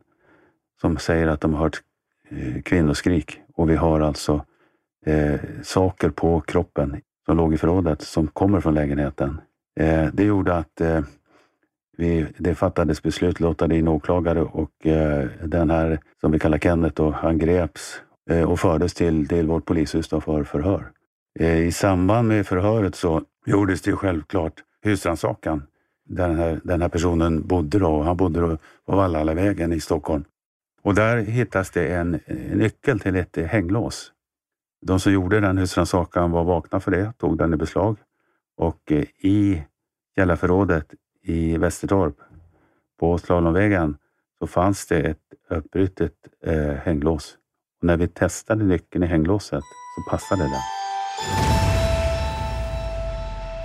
som 0.81 0.99
säger 0.99 1.27
att 1.27 1.41
de 1.41 1.55
har 1.55 1.61
hört 1.61 1.81
eh, 2.29 2.63
kvinnoskrik 2.63 3.41
och 3.55 3.71
vi 3.71 3.77
har 3.77 4.01
alltså 4.01 4.45
eh, 5.07 5.41
saker 5.63 6.11
på 6.11 6.41
kroppen 6.41 7.01
som 7.27 7.37
låg 7.37 7.55
i 7.55 7.59
förrådet 7.59 8.03
som 8.03 8.29
kommer 8.29 8.61
från 8.61 8.75
lägenheten. 8.75 9.41
Eh, 9.81 10.07
det 10.13 10.25
gjorde 10.25 10.55
att 10.55 10.81
eh, 10.81 11.01
vi, 11.97 12.27
det 12.39 12.55
fattades 12.55 13.03
beslut 13.03 13.41
låtade 13.41 13.77
in 13.77 13.89
åklagare 13.89 14.43
och 14.43 14.87
eh, 14.87 15.29
den 15.45 15.71
här 15.71 15.99
som 16.21 16.33
vi 16.33 16.39
kallar 16.39 16.59
Kenneth 16.59 16.95
då, 16.95 17.11
han 17.11 17.39
greps 17.39 18.01
eh, 18.31 18.51
och 18.51 18.61
fördes 18.61 18.95
till, 18.95 19.29
till 19.29 19.47
vårt 19.47 19.65
polishus 19.65 20.09
då 20.09 20.21
för 20.21 20.45
förhör. 20.45 20.91
Eh, 21.39 21.59
I 21.59 21.73
samband 21.73 22.29
med 22.29 22.47
förhöret 22.47 22.95
så 22.95 23.23
gjordes 23.47 23.83
det 23.83 23.93
självklart 23.93 24.55
husrannsakan 24.83 25.63
där 26.09 26.29
den 26.29 26.39
här, 26.39 26.61
den 26.65 26.83
här 26.83 26.89
personen 26.89 27.47
bodde. 27.47 27.79
Då. 27.79 28.03
Han 28.03 28.17
bodde 28.17 28.41
då 28.41 28.59
på 28.87 28.97
Valhallavägen 28.97 29.73
i 29.73 29.81
Stockholm. 29.81 30.25
Och 30.83 30.95
där 30.95 31.17
hittas 31.17 31.71
det 31.71 31.95
en, 31.95 32.21
en 32.27 32.59
nyckel 32.59 33.01
till 33.01 33.17
ett 33.17 33.37
hänglås. 33.37 34.13
De 34.87 35.01
som 35.01 35.13
gjorde 35.13 35.41
den 35.41 35.59
husrannsakan 35.59 36.31
var 36.31 36.45
vakna 36.45 36.81
för 36.81 36.91
det, 36.91 37.13
tog 37.19 37.39
den 37.39 37.55
i 37.55 37.57
beslag 37.57 37.97
och 38.57 38.93
eh, 38.93 39.05
i 39.19 39.63
källarförrådet 40.17 40.95
i 41.23 41.57
Västertorp 41.57 42.17
på 43.01 43.19
Slalomvägen 43.19 43.97
så 44.39 44.47
fanns 44.47 44.87
det 44.87 45.01
ett 45.01 45.19
uppbrutet 45.51 46.13
eh, 46.47 46.73
hänglås. 46.73 47.35
Och 47.81 47.87
när 47.87 47.97
vi 47.97 48.09
testade 48.09 48.65
nyckeln 48.65 49.05
i 49.05 49.07
hänglåset 49.07 49.63
så 49.97 50.11
passade 50.11 50.43
den. 50.43 50.61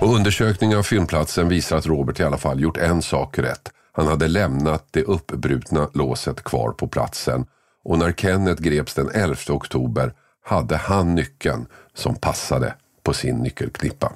Och 0.00 0.14
undersökningen 0.14 0.78
av 0.78 0.82
fyndplatsen 0.82 1.48
visar 1.48 1.76
att 1.76 1.86
Robert 1.86 2.20
i 2.20 2.22
alla 2.22 2.36
fall 2.36 2.60
gjort 2.60 2.76
en 2.76 3.02
sak 3.02 3.38
rätt. 3.38 3.72
Han 3.92 4.06
hade 4.06 4.28
lämnat 4.28 4.86
det 4.90 5.02
uppbrutna 5.02 5.88
låset 5.94 6.44
kvar 6.44 6.72
på 6.72 6.88
platsen 6.88 7.46
och 7.84 7.98
när 7.98 8.12
Kenneth 8.12 8.62
greps 8.62 8.94
den 8.94 9.10
11 9.14 9.36
oktober 9.48 10.12
hade 10.44 10.76
han 10.76 11.14
nyckeln 11.14 11.66
som 11.94 12.14
passade 12.14 12.74
på 13.02 13.12
sin 13.12 13.36
nyckelknippa. 13.36 14.12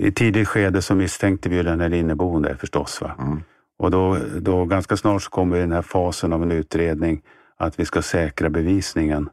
I 0.00 0.12
tidigt 0.12 0.48
skede 0.48 0.82
så 0.82 0.94
misstänkte 0.94 1.48
vi 1.48 1.62
den 1.62 1.80
här 1.80 1.92
inneboende 1.92 2.56
förstås. 2.56 3.00
Va? 3.00 3.12
Mm. 3.18 3.42
Och 3.78 3.90
då, 3.90 4.18
då 4.40 4.64
ganska 4.64 4.96
snart 4.96 5.22
så 5.22 5.30
kommer 5.30 5.58
den 5.58 5.72
här 5.72 5.82
fasen 5.82 6.32
av 6.32 6.42
en 6.42 6.52
utredning 6.52 7.22
att 7.56 7.80
vi 7.80 7.84
ska 7.84 8.02
säkra 8.02 8.50
bevisningen. 8.50 9.28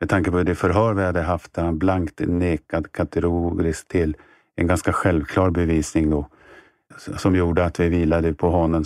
Med 0.00 0.08
tanke 0.08 0.30
på 0.30 0.42
det 0.42 0.54
förhör 0.54 0.94
vi 0.94 1.04
hade 1.04 1.22
haft 1.22 1.54
där 1.54 1.64
han 1.64 1.78
blankt 1.78 2.20
nekad 2.20 2.92
kategoriskt 2.92 3.88
till 3.88 4.16
en 4.56 4.66
ganska 4.66 4.92
självklar 4.92 5.50
bevisning 5.50 6.10
då 6.10 6.28
som 6.96 7.36
gjorde 7.36 7.64
att 7.64 7.80
vi 7.80 7.88
vilade 7.88 8.34
på 8.34 8.50
honom 8.50 8.84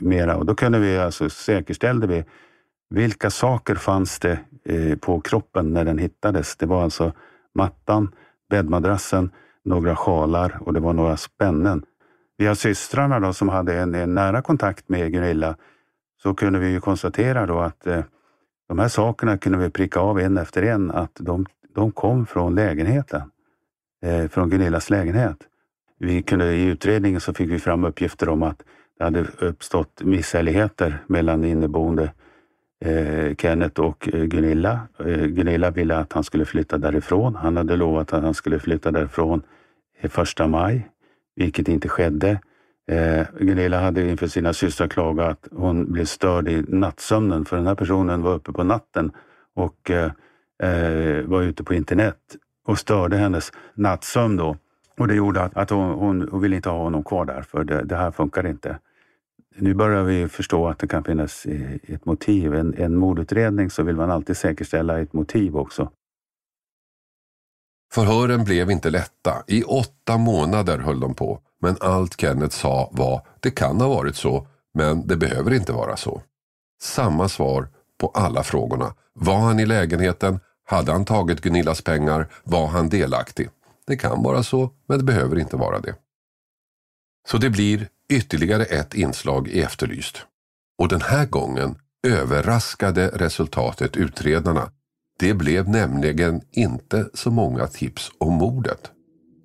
mera. 0.00 0.36
Och 0.36 0.46
då 0.46 0.54
kunde 0.54 0.78
vi 0.78 0.98
alltså 0.98 1.30
säkerställde 1.30 2.06
vi 2.06 2.24
vilka 2.90 3.30
saker 3.30 3.74
fanns 3.74 4.18
det 4.18 4.38
eh, 4.64 4.96
på 4.98 5.20
kroppen 5.20 5.72
när 5.72 5.84
den 5.84 5.98
hittades. 5.98 6.56
Det 6.56 6.66
var 6.66 6.82
alltså 6.82 7.12
mattan, 7.54 8.12
bäddmadrassen, 8.50 9.30
några 9.66 9.96
sjalar 9.96 10.58
och 10.60 10.72
det 10.72 10.80
var 10.80 10.92
några 10.92 11.16
spännen. 11.16 11.82
Via 12.38 12.54
systrarna 12.54 13.20
då, 13.20 13.32
som 13.32 13.48
hade 13.48 13.74
en, 13.74 13.94
en 13.94 14.14
nära 14.14 14.42
kontakt 14.42 14.88
med 14.88 15.12
Gunilla 15.12 15.56
så 16.22 16.34
kunde 16.34 16.58
vi 16.58 16.68
ju 16.68 16.80
konstatera 16.80 17.46
då 17.46 17.58
att 17.58 17.86
eh, 17.86 18.04
de 18.68 18.78
här 18.78 18.88
sakerna 18.88 19.38
kunde 19.38 19.58
vi 19.58 19.70
pricka 19.70 20.00
av 20.00 20.20
en 20.20 20.36
efter 20.36 20.62
en 20.62 20.90
att 20.90 21.12
de, 21.14 21.46
de 21.74 21.92
kom 21.92 22.26
från 22.26 22.54
lägenheten. 22.54 23.22
Eh, 24.02 24.28
från 24.28 24.50
Gunillas 24.50 24.90
lägenhet. 24.90 25.36
Vi 25.98 26.22
kunde, 26.22 26.54
I 26.54 26.64
utredningen 26.64 27.20
så 27.20 27.34
fick 27.34 27.50
vi 27.50 27.58
fram 27.58 27.84
uppgifter 27.84 28.28
om 28.28 28.42
att 28.42 28.62
det 28.98 29.04
hade 29.04 29.26
uppstått 29.38 30.02
misshälligheter 30.02 31.02
mellan 31.06 31.44
inneboende 31.44 32.12
eh, 32.84 33.34
Kenneth 33.34 33.80
och 33.80 34.08
eh, 34.14 34.24
Gunilla. 34.24 34.80
Eh, 34.98 35.24
Gunilla 35.26 35.70
ville 35.70 35.96
att 35.96 36.12
han 36.12 36.24
skulle 36.24 36.44
flytta 36.44 36.78
därifrån. 36.78 37.34
Han 37.34 37.56
hade 37.56 37.76
lovat 37.76 38.12
att 38.12 38.22
han 38.22 38.34
skulle 38.34 38.58
flytta 38.58 38.90
därifrån 38.90 39.42
första 40.02 40.46
maj, 40.46 40.88
vilket 41.36 41.68
inte 41.68 41.88
skedde. 41.88 42.40
Eh, 42.90 43.26
Gunilla 43.40 43.80
hade 43.80 44.10
inför 44.10 44.26
sina 44.26 44.52
systrar 44.52 44.88
klagat 44.88 45.28
att 45.30 45.48
hon 45.52 45.92
blev 45.92 46.04
störd 46.04 46.48
i 46.48 46.64
nattsömnen 46.68 47.44
för 47.44 47.56
den 47.56 47.66
här 47.66 47.74
personen 47.74 48.22
var 48.22 48.34
uppe 48.34 48.52
på 48.52 48.64
natten 48.64 49.12
och 49.54 49.90
eh, 49.90 50.10
eh, 50.62 51.24
var 51.24 51.42
ute 51.42 51.64
på 51.64 51.74
internet 51.74 52.18
och 52.66 52.78
störde 52.78 53.16
hennes 53.16 53.52
nattsömn 53.74 54.36
då. 54.36 54.56
Och 54.98 55.08
det 55.08 55.14
gjorde 55.14 55.42
att, 55.42 55.56
att 55.56 55.70
hon, 55.70 55.90
hon, 55.90 56.28
hon 56.30 56.40
ville 56.40 56.56
inte 56.56 56.68
ha 56.68 56.78
honom 56.78 57.04
kvar 57.04 57.24
där, 57.24 57.42
för 57.42 57.64
det, 57.64 57.82
det 57.84 57.96
här 57.96 58.10
funkar 58.10 58.46
inte. 58.46 58.78
Nu 59.58 59.74
börjar 59.74 60.02
vi 60.02 60.28
förstå 60.28 60.68
att 60.68 60.78
det 60.78 60.86
kan 60.86 61.04
finnas 61.04 61.46
ett 61.82 62.04
motiv. 62.04 62.54
En, 62.54 62.74
en 62.74 62.96
mordutredning 62.96 63.70
så 63.70 63.82
vill 63.82 63.96
man 63.96 64.10
alltid 64.10 64.36
säkerställa 64.36 65.00
ett 65.00 65.12
motiv 65.12 65.56
också. 65.56 65.90
Förhören 67.92 68.44
blev 68.44 68.70
inte 68.70 68.90
lätta. 68.90 69.42
I 69.46 69.62
åtta 69.62 70.18
månader 70.18 70.78
höll 70.78 71.00
de 71.00 71.14
på. 71.14 71.40
Men 71.60 71.76
allt 71.80 72.20
Kenneth 72.20 72.56
sa 72.56 72.88
var, 72.92 73.26
det 73.40 73.50
kan 73.50 73.80
ha 73.80 73.88
varit 73.88 74.16
så, 74.16 74.46
men 74.74 75.06
det 75.06 75.16
behöver 75.16 75.54
inte 75.54 75.72
vara 75.72 75.96
så. 75.96 76.22
Samma 76.82 77.28
svar 77.28 77.68
på 78.00 78.08
alla 78.08 78.42
frågorna. 78.42 78.94
Var 79.12 79.38
han 79.38 79.60
i 79.60 79.66
lägenheten? 79.66 80.40
Hade 80.64 80.92
han 80.92 81.04
tagit 81.04 81.40
Gunillas 81.40 81.82
pengar? 81.82 82.28
Var 82.44 82.66
han 82.66 82.88
delaktig? 82.88 83.48
Det 83.86 83.96
kan 83.96 84.22
vara 84.22 84.42
så, 84.42 84.70
men 84.88 84.98
det 84.98 85.04
behöver 85.04 85.38
inte 85.38 85.56
vara 85.56 85.80
det. 85.80 85.94
Så 87.28 87.38
det 87.38 87.50
blir 87.50 87.88
ytterligare 88.08 88.64
ett 88.64 88.94
inslag 88.94 89.48
i 89.48 89.62
Efterlyst. 89.62 90.26
Och 90.78 90.88
den 90.88 91.00
här 91.00 91.26
gången 91.26 91.78
överraskade 92.06 93.08
resultatet 93.08 93.96
utredarna. 93.96 94.70
Det 95.18 95.34
blev 95.34 95.68
nämligen 95.68 96.40
inte 96.52 97.08
så 97.14 97.30
många 97.30 97.66
tips 97.66 98.10
om 98.18 98.34
mordet. 98.34 98.90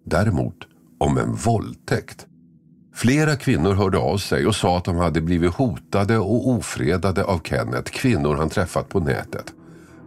Däremot 0.05 0.55
om 0.99 1.17
en 1.17 1.35
våldtäkt. 1.35 2.27
Flera 2.95 3.35
kvinnor 3.35 3.73
hörde 3.73 3.97
av 3.97 4.17
sig 4.17 4.47
och 4.47 4.55
sa 4.55 4.77
att 4.77 4.85
de 4.85 4.95
hade 4.95 5.21
blivit 5.21 5.53
hotade 5.53 6.17
och 6.17 6.49
ofredade 6.49 7.23
av 7.23 7.39
Kenneth, 7.43 7.91
kvinnor 7.91 8.35
han 8.35 8.49
träffat 8.49 8.89
på 8.89 8.99
nätet. 8.99 9.53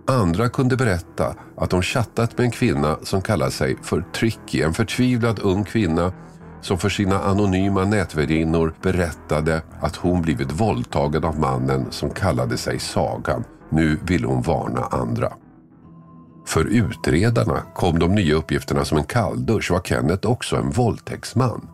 Andra 0.07 0.49
kunde 0.49 0.77
berätta 0.77 1.35
att 1.57 1.71
de 1.71 1.83
chattat 1.83 2.39
med 2.39 2.45
en 2.45 2.51
kvinna 2.51 2.99
som 3.03 3.23
kallade 3.23 3.51
sig 3.51 3.77
för 3.83 4.05
Tricky, 4.15 4.63
en 4.63 4.75
förtvivlad 4.75 5.41
ung 5.43 5.65
kvinna 5.65 6.13
som 6.61 6.79
för 6.79 6.89
sina 6.89 7.23
anonyma 7.23 7.85
nätvärdinnor 7.85 8.75
berättade 8.83 9.63
att 9.81 9.97
hon 9.97 10.23
blivit 10.23 10.53
våldtagen 10.53 11.25
av 11.25 11.39
mannen 11.39 11.87
som 11.91 12.11
kallade 12.11 12.57
sig 12.57 12.79
Sagan. 12.79 13.45
Nu 13.71 13.99
ville 14.03 14.27
hon 14.27 14.43
varna 14.43 14.81
andra. 14.81 15.33
För 16.47 16.65
utredarna 16.65 17.63
kom 17.75 17.99
de 17.99 18.15
nya 18.15 18.35
uppgifterna 18.35 18.85
som 18.85 18.99
en 18.99 19.05
kalldusch. 19.05 19.71
Var 19.71 19.81
Kenneth 19.81 20.29
också 20.29 20.57
en 20.57 20.71
våldtäktsman? 20.71 21.69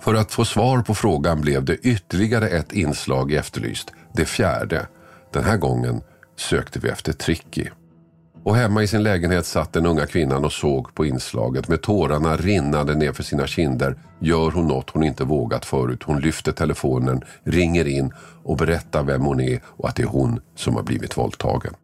För 0.00 0.14
att 0.14 0.32
få 0.32 0.44
svar 0.44 0.82
på 0.82 0.94
frågan 0.94 1.40
blev 1.40 1.64
det 1.64 1.76
ytterligare 1.76 2.48
ett 2.48 2.72
inslag 2.72 3.32
i 3.32 3.36
Efterlyst. 3.36 3.92
Det 4.12 4.24
fjärde. 4.24 4.86
Den 5.32 5.44
här 5.44 5.56
gången 5.56 6.00
sökte 6.36 6.78
vi 6.78 6.88
efter 6.88 7.12
Tricky. 7.12 7.66
Och 8.46 8.56
hemma 8.56 8.82
i 8.82 8.86
sin 8.86 9.02
lägenhet 9.02 9.46
satt 9.46 9.72
den 9.72 9.86
unga 9.86 10.06
kvinnan 10.06 10.44
och 10.44 10.52
såg 10.52 10.94
på 10.94 11.06
inslaget. 11.06 11.68
Med 11.68 11.82
tårarna 11.82 12.36
rinnande 12.36 12.94
nerför 12.94 13.22
sina 13.22 13.46
kinder 13.46 13.96
gör 14.20 14.50
hon 14.50 14.66
något 14.66 14.90
hon 14.90 15.02
inte 15.02 15.24
vågat 15.24 15.64
förut. 15.64 16.02
Hon 16.02 16.20
lyfter 16.20 16.52
telefonen, 16.52 17.22
ringer 17.44 17.88
in 17.88 18.12
och 18.42 18.56
berättar 18.56 19.02
vem 19.02 19.22
hon 19.22 19.40
är 19.40 19.60
och 19.66 19.88
att 19.88 19.96
det 19.96 20.02
är 20.02 20.06
hon 20.06 20.40
som 20.54 20.76
har 20.76 20.82
blivit 20.82 21.18
våldtagen. 21.18 21.74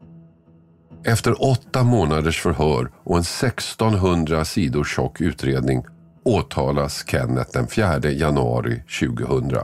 Efter 1.04 1.44
åtta 1.44 1.82
månaders 1.82 2.40
förhör 2.40 2.90
och 3.04 3.16
en 3.16 3.20
1600 3.20 4.44
sidor 4.44 4.84
tjock 4.84 5.20
utredning 5.20 5.84
åtalas 6.24 7.04
Kenneth 7.08 7.50
den 7.52 7.66
4 7.66 8.10
januari 8.10 8.82
2000 9.00 9.58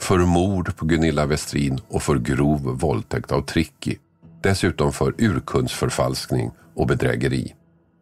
för 0.00 0.18
mord 0.18 0.76
på 0.76 0.86
Gunilla 0.86 1.26
Westrin 1.26 1.80
och 1.88 2.02
för 2.02 2.18
grov 2.18 2.60
våldtäkt 2.80 3.32
av 3.32 3.42
Tricky. 3.42 3.96
Dessutom 4.42 4.92
för 4.92 5.14
urkundsförfalskning 5.18 6.50
och 6.74 6.86
bedrägeri. 6.86 7.54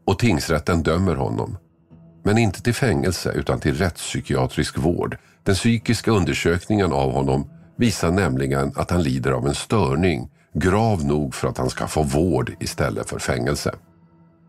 Och 0.06 0.18
tingsrätten 0.18 0.82
dömer 0.82 1.14
honom. 1.14 1.56
Men 2.24 2.38
inte 2.38 2.62
till 2.62 2.74
fängelse 2.74 3.32
utan 3.32 3.60
till 3.60 3.74
rättspsykiatrisk 3.74 4.78
vård. 4.78 5.16
Den 5.42 5.54
psykiska 5.54 6.10
undersökningen 6.10 6.92
av 6.92 7.12
honom 7.12 7.50
visar 7.76 8.10
nämligen 8.10 8.72
att 8.76 8.90
han 8.90 9.02
lider 9.02 9.30
av 9.30 9.46
en 9.46 9.54
störning 9.54 10.28
grav 10.54 11.04
nog 11.04 11.34
för 11.34 11.48
att 11.48 11.58
han 11.58 11.70
ska 11.70 11.86
få 11.86 12.02
vård 12.02 12.52
istället 12.60 13.08
för 13.08 13.18
fängelse. 13.18 13.74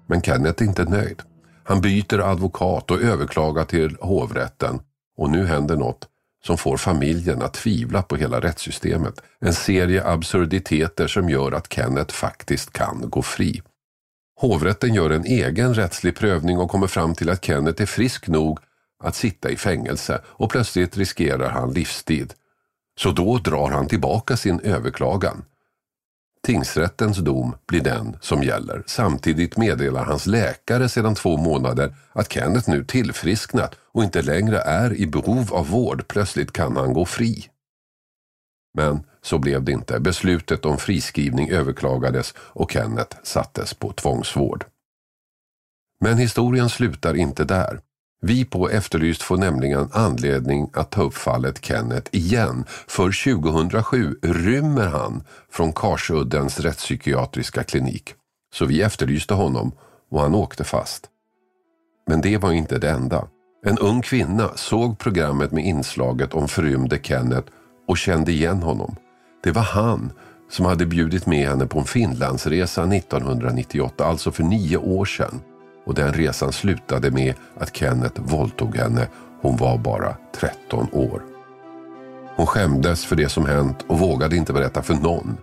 Men 0.08 0.22
Kenneth 0.22 0.64
är 0.64 0.68
inte 0.68 0.86
nöjd. 0.86 1.22
Han 1.64 1.82
byter 1.82 2.20
advokat 2.20 2.92
och 2.92 3.02
överklagar 3.02 3.66
till 3.66 3.98
hovrätten 4.02 4.80
och 5.18 5.30
nu 5.30 5.46
händer 5.46 5.76
något 5.76 6.08
som 6.46 6.58
får 6.58 6.78
familjen 6.78 7.42
att 7.42 7.54
tvivla 7.54 8.02
på 8.02 8.16
hela 8.16 8.40
rättssystemet. 8.40 9.22
En 9.40 9.54
serie 9.54 10.08
absurditeter 10.08 11.08
som 11.08 11.30
gör 11.30 11.52
att 11.52 11.74
Kenneth 11.74 12.14
faktiskt 12.14 12.74
kan 12.74 13.10
gå 13.10 13.22
fri. 13.22 13.62
Hovrätten 14.42 14.94
gör 14.94 15.10
en 15.10 15.26
egen 15.26 15.74
rättslig 15.74 16.16
prövning 16.16 16.58
och 16.58 16.70
kommer 16.70 16.88
fram 16.88 17.16
till 17.16 17.30
att 17.30 17.46
Kenneth 17.46 17.82
är 17.82 17.86
frisk 17.86 18.28
nog 18.28 18.60
att 19.04 19.16
sitta 19.16 19.50
i 19.50 19.58
fängelse 19.58 20.22
och 20.26 20.50
plötsligt 20.50 20.98
riskerar 20.98 21.50
han 21.50 21.74
livstid. 21.74 22.34
Så 23.00 23.12
då 23.12 23.38
drar 23.38 23.70
han 23.70 23.88
tillbaka 23.88 24.38
sin 24.38 24.60
överklagan. 24.60 25.44
Tingsrättens 26.46 27.18
dom 27.18 27.56
blir 27.68 27.82
den 27.82 28.18
som 28.22 28.44
gäller. 28.44 28.84
Samtidigt 28.86 29.58
meddelar 29.58 30.06
hans 30.06 30.26
läkare 30.26 30.90
sedan 30.90 31.16
två 31.16 31.38
månader 31.38 31.96
att 32.12 32.32
Kenneth 32.32 32.70
nu 32.70 32.84
tillfrisknat 32.84 33.76
och 33.82 34.04
inte 34.04 34.22
längre 34.22 34.60
är 34.60 34.94
i 34.94 35.08
behov 35.08 35.54
av 35.54 35.68
vård. 35.68 36.08
Plötsligt 36.08 36.54
kan 36.54 36.78
han 36.78 36.94
gå 36.94 37.06
fri. 37.06 37.50
Men 38.74 39.04
så 39.22 39.38
blev 39.40 39.64
det 39.64 39.72
inte. 39.72 40.00
Beslutet 40.00 40.66
om 40.66 40.78
friskrivning 40.78 41.50
överklagades 41.50 42.34
och 42.38 42.72
Kenneth 42.72 43.18
sattes 43.24 43.74
på 43.74 43.92
tvångsvård. 43.92 44.66
Men 46.00 46.18
historien 46.18 46.70
slutar 46.70 47.16
inte 47.16 47.44
där. 47.44 47.80
Vi 48.26 48.46
på 48.46 48.70
Efterlyst 48.70 49.22
får 49.22 49.38
nämligen 49.38 49.90
anledning 49.92 50.70
att 50.74 50.92
ta 50.92 51.04
upp 51.04 51.14
fallet 51.14 51.66
Kenneth 51.66 52.10
igen. 52.12 52.66
För 52.68 53.36
2007 53.36 54.16
rymmer 54.22 54.88
han 54.88 55.24
från 55.52 55.74
Karsuddens 55.74 56.60
rättspsykiatriska 56.60 57.64
klinik. 57.64 58.14
Så 58.54 58.66
vi 58.66 58.82
efterlyste 58.82 59.34
honom 59.34 59.72
och 60.12 60.22
han 60.22 60.36
åkte 60.36 60.64
fast. 60.64 61.08
Men 62.08 62.22
det 62.22 62.38
var 62.38 62.52
inte 62.52 62.80
det 62.80 62.90
enda. 62.90 63.28
En 63.66 63.78
ung 63.78 64.02
kvinna 64.02 64.50
såg 64.56 65.00
programmet 65.00 65.52
med 65.52 65.66
inslaget 65.66 66.34
om 66.34 66.48
förrymde 66.48 67.00
Kenneth 67.04 67.52
och 67.88 67.98
kände 67.98 68.32
igen 68.32 68.64
honom. 68.64 68.96
Det 69.44 69.52
var 69.52 69.62
han 69.62 70.12
som 70.50 70.66
hade 70.66 70.86
bjudit 70.86 71.26
med 71.26 71.48
henne 71.48 71.66
på 71.66 71.80
en 71.80 71.86
Finlandsresa 71.86 72.84
1998, 72.84 74.06
alltså 74.06 74.32
för 74.32 74.44
nio 74.44 74.78
år 74.78 75.06
sedan 75.06 75.42
och 75.86 75.94
den 75.94 76.14
resan 76.14 76.52
slutade 76.52 77.12
med 77.12 77.34
att 77.58 77.76
Kenneth 77.76 78.22
våldtog 78.22 78.76
henne. 78.76 79.08
Hon 79.42 79.58
var 79.58 79.78
bara 79.78 80.16
13 80.36 80.88
år. 80.92 81.22
Hon 82.36 82.46
skämdes 82.46 83.06
för 83.06 83.16
det 83.16 83.30
som 83.30 83.46
hänt 83.46 83.86
och 83.88 84.00
vågade 84.00 84.36
inte 84.36 84.54
berätta 84.54 84.82
för 84.82 84.94
någon. 84.94 85.38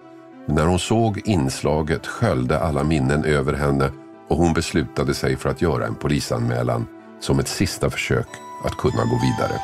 Men 0.46 0.55
när 0.55 0.66
hon 0.66 0.79
såg 0.79 1.20
inslaget 1.24 2.07
sköljde 2.07 2.59
alla 2.59 2.85
minnen 2.85 3.24
över 3.24 3.53
henne 3.53 3.90
och 4.29 4.37
hon 4.37 4.53
beslutade 4.53 5.14
sig 5.14 5.37
för 5.37 5.48
att 5.48 5.62
göra 5.62 5.87
en 5.87 5.94
polisanmälan 5.94 6.87
som 7.20 7.38
ett 7.38 7.48
sista 7.48 7.90
försök 7.90 8.26
att 8.64 8.76
kunna 8.76 9.05
gå 9.05 9.20
vidare. 9.22 9.61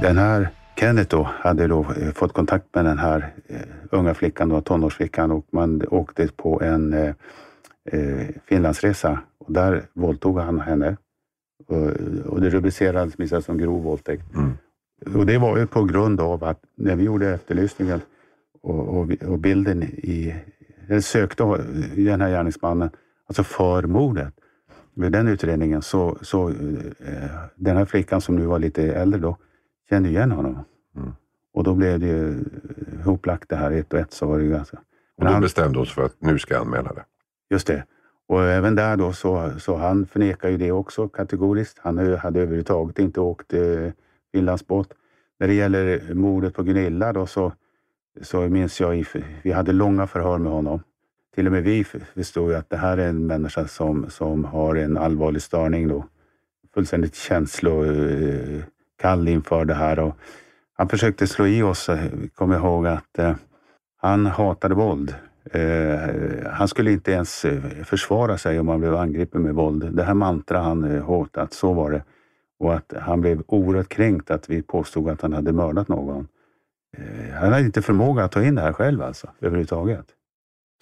Den 0.00 0.18
här 0.18 0.48
Kenneth 0.80 1.10
då 1.10 1.28
hade 1.40 1.66
då 1.66 1.80
eh, 1.80 2.12
fått 2.12 2.32
kontakt 2.32 2.74
med 2.74 2.84
den 2.84 2.98
här 2.98 3.32
eh, 3.48 3.60
unga 3.90 4.14
flickan, 4.14 4.48
då, 4.48 4.60
tonårsflickan 4.60 5.30
och 5.32 5.46
man 5.50 5.82
åkte 5.90 6.28
på 6.36 6.62
en 6.62 6.92
eh, 6.92 7.14
eh, 7.92 8.20
eh, 8.20 8.28
Finlandsresa 8.44 9.20
och 9.38 9.52
där 9.52 9.82
våldtog 9.92 10.38
han 10.38 10.60
henne. 10.60 10.96
Och, 11.66 11.90
och 12.26 12.40
det 12.40 12.50
rubricerades 12.50 13.44
som 13.44 13.58
grov 13.58 13.82
våldtäkt. 13.82 14.34
Mm. 14.34 14.52
Och 15.14 15.26
det 15.26 15.38
var 15.38 15.58
ju 15.58 15.66
på 15.66 15.84
grund 15.84 16.20
av 16.20 16.44
att 16.44 16.60
när 16.76 16.96
vi 16.96 17.04
gjorde 17.04 17.28
efterlysningen 17.28 18.00
och, 18.62 18.88
och, 18.88 19.12
och 19.22 19.38
bilden 19.38 19.82
i, 19.82 20.34
eller 20.88 21.00
sökte 21.00 21.44
den 21.96 22.20
här 22.20 22.30
gärningsmannen, 22.30 22.90
alltså 23.26 23.42
för 23.42 23.82
mordet. 23.82 24.34
Vid 24.94 25.12
den 25.12 25.28
utredningen 25.28 25.82
så, 25.82 26.18
så 26.22 26.48
eh, 26.48 26.54
den 27.54 27.76
här 27.76 27.84
flickan 27.84 28.20
som 28.20 28.36
nu 28.36 28.46
var 28.46 28.58
lite 28.58 28.92
äldre 28.92 29.20
då, 29.20 29.36
kände 29.88 30.08
igen 30.08 30.30
honom. 30.30 30.64
Mm. 30.96 31.12
Och 31.52 31.64
då 31.64 31.74
blev 31.74 32.00
det 32.00 32.06
ju 32.06 32.44
hoplagt 33.04 33.48
det 33.48 33.56
här 33.56 33.70
ett 33.70 33.92
och 33.92 33.98
ett. 33.98 34.12
Så 34.12 34.26
var 34.26 34.38
det 34.38 34.46
ganska... 34.46 34.78
Och 35.16 35.24
då 35.24 35.40
bestämde 35.40 35.78
oss 35.78 35.92
för 35.92 36.04
att 36.04 36.14
nu 36.18 36.38
ska 36.38 36.54
jag 36.54 36.60
anmäla 36.60 36.92
det. 36.92 37.04
Just 37.50 37.66
det. 37.66 37.84
Och 38.28 38.44
även 38.44 38.74
där 38.74 38.96
då 38.96 39.12
så, 39.12 39.50
så 39.58 39.76
han 39.76 40.06
förnekar 40.06 40.48
ju 40.48 40.56
det 40.56 40.72
också 40.72 41.08
kategoriskt. 41.08 41.78
Han 41.78 41.98
hade 41.98 42.40
överhuvudtaget 42.40 42.98
inte 42.98 43.20
åkt 43.20 43.52
eh, 43.52 43.90
Finlandsbåt. 44.32 44.94
När 45.40 45.48
det 45.48 45.54
gäller 45.54 46.14
mordet 46.14 46.54
på 46.54 46.62
Gunilla 46.62 47.12
då 47.12 47.26
så, 47.26 47.52
så 48.22 48.40
minns 48.40 48.80
jag, 48.80 49.04
vi 49.42 49.52
hade 49.52 49.72
långa 49.72 50.06
förhör 50.06 50.38
med 50.38 50.52
honom. 50.52 50.82
Till 51.34 51.46
och 51.46 51.52
med 51.52 51.62
vi 51.62 51.84
förstod 51.84 52.50
ju 52.50 52.56
att 52.56 52.70
det 52.70 52.76
här 52.76 52.98
är 52.98 53.08
en 53.08 53.26
människa 53.26 53.68
som, 53.68 54.10
som 54.10 54.44
har 54.44 54.74
en 54.74 54.96
allvarlig 54.96 55.42
störning 55.42 55.88
då. 55.88 56.04
Fullständigt 56.74 57.14
känslokall 57.14 59.28
eh, 59.28 59.32
inför 59.32 59.64
det 59.64 59.74
här. 59.74 59.98
Och 59.98 60.16
han 60.72 60.88
försökte 60.88 61.26
slå 61.26 61.46
i 61.46 61.62
oss, 61.62 61.88
eh, 61.88 62.10
kom 62.34 62.50
jag 62.50 62.60
ihåg, 62.60 62.86
att 62.86 63.18
eh, 63.18 63.34
han 63.96 64.26
hatade 64.26 64.74
våld. 64.74 65.14
Eh, 65.52 66.50
han 66.50 66.68
skulle 66.68 66.92
inte 66.92 67.12
ens 67.12 67.44
eh, 67.44 67.84
försvara 67.84 68.38
sig 68.38 68.60
om 68.60 68.68
han 68.68 68.80
blev 68.80 68.94
angripen 68.94 69.42
med 69.42 69.54
våld. 69.54 69.94
Det 69.94 70.04
här 70.04 70.14
mantra 70.14 70.60
han 70.60 70.84
eh, 70.84 71.02
hotat, 71.02 71.52
så 71.52 71.72
var 71.72 71.90
det. 71.90 72.02
Och 72.58 72.74
att 72.74 72.92
han 73.00 73.20
blev 73.20 73.42
oerhört 73.46 73.88
kränkt 73.88 74.30
att 74.30 74.50
vi 74.50 74.62
påstod 74.62 75.08
att 75.08 75.22
han 75.22 75.32
hade 75.32 75.52
mördat 75.52 75.88
någon. 75.88 76.28
Han 77.34 77.52
hade 77.52 77.64
inte 77.64 77.82
förmåga 77.82 78.24
att 78.24 78.32
ta 78.32 78.44
in 78.44 78.54
det 78.54 78.60
här 78.60 78.72
själv 78.72 79.02
alltså, 79.02 79.30
överhuvudtaget. 79.40 80.06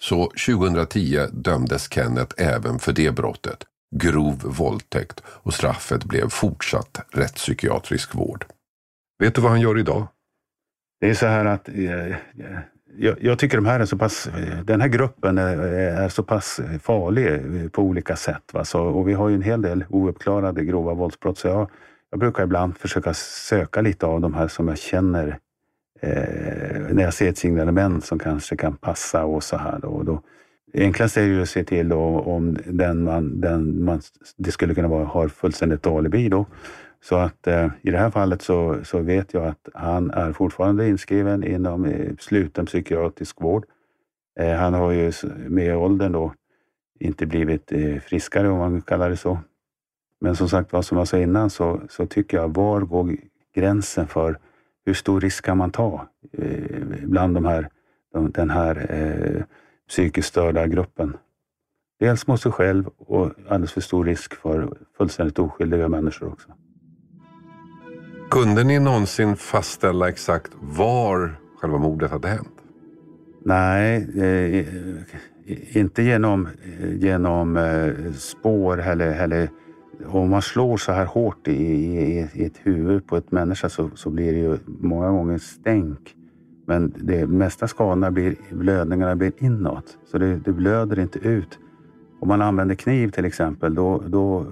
Så 0.01 0.31
2010 0.47 1.19
dömdes 1.31 1.93
Kenneth 1.93 2.35
även 2.37 2.79
för 2.79 2.93
det 2.93 3.15
brottet, 3.15 3.63
grov 3.95 4.41
våldtäkt 4.43 5.23
och 5.27 5.53
straffet 5.53 6.03
blev 6.03 6.29
fortsatt 6.29 7.05
rättspsykiatrisk 7.11 8.15
vård. 8.15 8.45
Vet 9.19 9.35
du 9.35 9.41
vad 9.41 9.51
han 9.51 9.61
gör 9.61 9.79
idag? 9.79 10.07
Det 10.99 11.09
är 11.09 11.13
så 11.13 11.25
här 11.25 11.45
att 11.45 11.69
eh, 11.69 12.15
jag, 12.95 13.15
jag, 13.21 13.39
tycker 13.39 13.57
de 13.57 13.65
här 13.65 13.79
är 13.79 13.85
så 13.85 13.97
pass, 13.97 14.29
den 14.63 14.81
här 14.81 14.87
gruppen 14.87 15.37
är, 15.37 15.57
är 16.03 16.09
så 16.09 16.23
pass 16.23 16.59
farlig 16.81 17.41
på 17.71 17.81
olika 17.81 18.15
sätt. 18.15 18.43
Va? 18.53 18.65
Så, 18.65 18.83
och 18.83 19.07
vi 19.07 19.13
har 19.13 19.29
ju 19.29 19.35
en 19.35 19.41
hel 19.41 19.61
del 19.61 19.85
ouppklarade 19.89 20.65
grova 20.65 20.93
våldsbrott. 20.93 21.37
Så 21.37 21.47
jag, 21.47 21.69
jag 22.09 22.19
brukar 22.19 22.43
ibland 22.43 22.77
försöka 22.77 23.13
söka 23.13 23.81
lite 23.81 24.05
av 24.05 24.21
de 24.21 24.33
här 24.33 24.47
som 24.47 24.67
jag 24.67 24.77
känner 24.77 25.39
eh, 26.01 26.81
när 26.91 27.03
jag 27.03 27.13
ser 27.13 27.29
ett 27.29 27.37
signalement 27.37 28.05
som 28.05 28.19
kanske 28.19 28.55
kan 28.55 28.77
passa 28.77 29.25
och 29.25 29.43
så 29.43 29.57
här. 29.57 29.79
Då, 29.79 29.87
och 29.87 30.05
då, 30.05 30.21
enklast 30.73 31.17
är 31.17 31.23
ju 31.23 31.41
att 31.41 31.49
se 31.49 31.63
till 31.63 31.89
då, 31.89 31.99
om 32.19 32.57
den 32.65 33.03
man, 33.03 33.41
den 33.41 33.83
man, 33.83 34.01
det 34.37 34.51
skulle 34.51 34.75
kunna 34.75 34.87
vara 34.87 35.05
har 35.05 35.27
fullständigt 35.27 35.87
alibi. 35.87 36.29
Då. 36.29 36.45
Så 37.03 37.15
att 37.15 37.47
eh, 37.47 37.69
i 37.81 37.91
det 37.91 37.97
här 37.97 38.11
fallet 38.11 38.41
så, 38.41 38.77
så 38.83 38.99
vet 38.99 39.33
jag 39.33 39.45
att 39.45 39.69
han 39.73 40.11
är 40.11 40.33
fortfarande 40.33 40.87
inskriven 40.87 41.43
inom 41.43 41.85
eh, 41.85 42.15
sluten 42.19 42.65
psykiatrisk 42.65 43.41
vård. 43.41 43.65
Eh, 44.39 44.55
han 44.55 44.73
har 44.73 44.91
ju 44.91 45.11
med 45.47 45.77
åldern 45.77 46.11
då 46.11 46.33
inte 46.99 47.25
blivit 47.25 47.71
eh, 47.71 47.99
friskare 47.99 48.49
om 48.49 48.57
man 48.57 48.81
kallar 48.81 49.09
det 49.09 49.17
så. 49.17 49.39
Men 50.21 50.35
som 50.35 50.49
sagt 50.49 50.73
vad 50.73 50.85
som 50.85 50.97
jag 50.97 51.07
sa 51.07 51.17
innan 51.17 51.49
så, 51.49 51.81
så 51.89 52.05
tycker 52.05 52.37
jag, 52.37 52.55
var 52.55 52.81
går 52.81 53.17
gränsen 53.55 54.07
för 54.07 54.39
hur 54.85 54.93
stor 54.93 55.21
risk 55.21 55.45
kan 55.45 55.57
man 55.57 55.71
ta 55.71 56.07
eh, 56.31 56.83
bland 57.03 57.35
de 57.35 57.45
här, 57.45 57.69
de, 58.13 58.31
den 58.31 58.49
här 58.49 58.87
eh, 58.89 59.43
psykiskt 59.89 60.27
störda 60.27 60.67
gruppen. 60.67 61.17
Dels 61.99 62.27
mot 62.27 62.41
sig 62.41 62.51
själv 62.51 62.87
och 62.97 63.31
alldeles 63.47 63.71
för 63.71 63.81
stor 63.81 64.05
risk 64.05 64.33
för 64.33 64.77
fullständigt 64.97 65.39
oskyldiga 65.39 65.87
människor 65.87 66.27
också. 66.27 66.49
Kunde 68.29 68.63
ni 68.63 68.79
någonsin 68.79 69.35
fastställa 69.35 70.09
exakt 70.09 70.51
var 70.59 71.39
själva 71.61 71.77
mordet 71.77 72.11
hade 72.11 72.27
hänt? 72.27 72.63
Nej, 73.45 74.09
eh, 74.15 74.65
inte 75.77 76.03
genom, 76.03 76.47
genom 76.79 77.57
eh, 77.57 78.11
spår 78.13 78.81
eller, 78.81 79.23
eller 79.23 79.49
om 80.05 80.29
man 80.29 80.41
slår 80.41 80.77
så 80.77 80.91
här 80.91 81.05
hårt 81.05 81.47
i, 81.47 81.51
i, 81.51 82.29
i 82.33 82.45
ett 82.45 82.57
huvud 82.63 83.07
på 83.07 83.17
ett 83.17 83.31
människa 83.31 83.69
så, 83.69 83.89
så 83.95 84.09
blir 84.09 84.33
det 84.33 84.39
ju 84.39 84.57
många 84.65 85.11
gånger 85.11 85.37
stänk. 85.37 86.15
Men 86.65 86.93
det 86.97 87.27
mesta 87.27 87.67
skadorna 87.67 88.11
blir, 88.11 88.35
blödningarna 88.51 89.15
blir 89.15 89.31
inåt. 89.37 89.97
Så 90.11 90.17
det, 90.17 90.37
det 90.37 90.51
blöder 90.51 90.99
inte 90.99 91.19
ut. 91.19 91.59
Om 92.19 92.27
man 92.27 92.41
använder 92.41 92.75
kniv 92.75 93.09
till 93.09 93.25
exempel, 93.25 93.75
då, 93.75 94.03
då, 94.07 94.45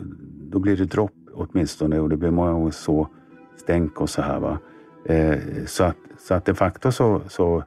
då 0.51 0.59
blir 0.59 0.77
det 0.77 0.85
dropp 0.85 1.11
åtminstone 1.33 1.99
och 1.99 2.09
det 2.09 2.17
blir 2.17 2.31
många 2.31 2.51
gånger 2.51 2.71
så 2.71 3.09
stänk 3.57 4.01
och 4.01 4.09
så 4.09 4.21
här. 4.21 4.39
Va? 4.39 4.57
Eh, 5.05 5.39
så, 5.65 5.83
att, 5.83 5.97
så 6.17 6.33
att 6.33 6.45
de 6.45 6.53
facto 6.53 6.91
så, 6.91 7.21
så 7.27 7.63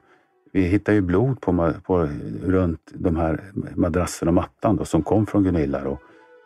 vi 0.51 0.61
hittar 0.61 0.93
ju 0.93 1.01
blod 1.01 1.41
på, 1.41 1.73
på, 1.85 2.09
runt 2.43 2.91
de 2.93 3.15
här 3.15 3.41
madrasserna 3.75 4.29
och 4.29 4.33
mattan 4.35 4.75
då, 4.75 4.85
som 4.85 5.03
kom 5.03 5.25
från 5.25 5.43
Gunilla. 5.43 5.83
Då. 5.83 5.99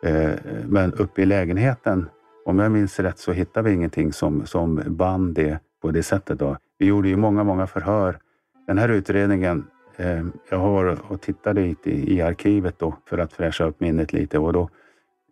Eh, 0.08 0.32
men 0.66 0.92
uppe 0.92 1.22
i 1.22 1.26
lägenheten, 1.26 2.08
om 2.44 2.58
jag 2.58 2.72
minns 2.72 3.00
rätt, 3.00 3.18
så 3.18 3.32
hittade 3.32 3.68
vi 3.68 3.74
ingenting 3.74 4.12
som, 4.12 4.46
som 4.46 4.82
band 4.86 5.34
det 5.34 5.58
på 5.82 5.90
det 5.90 6.02
sättet. 6.02 6.38
Då. 6.38 6.56
Vi 6.78 6.86
gjorde 6.86 7.08
ju 7.08 7.16
många, 7.16 7.44
många 7.44 7.66
förhör. 7.66 8.18
Den 8.66 8.78
här 8.78 8.88
utredningen, 8.88 9.66
eh, 9.96 10.24
jag 10.50 10.58
har 10.58 10.98
och 11.08 11.20
tittade 11.20 11.60
i, 11.60 11.76
i 11.84 12.22
arkivet 12.22 12.78
då 12.78 12.96
för 13.06 13.18
att 13.18 13.32
fräscha 13.32 13.64
upp 13.64 13.80
minnet 13.80 14.12
lite. 14.12 14.38
Och 14.38 14.52
då, 14.52 14.68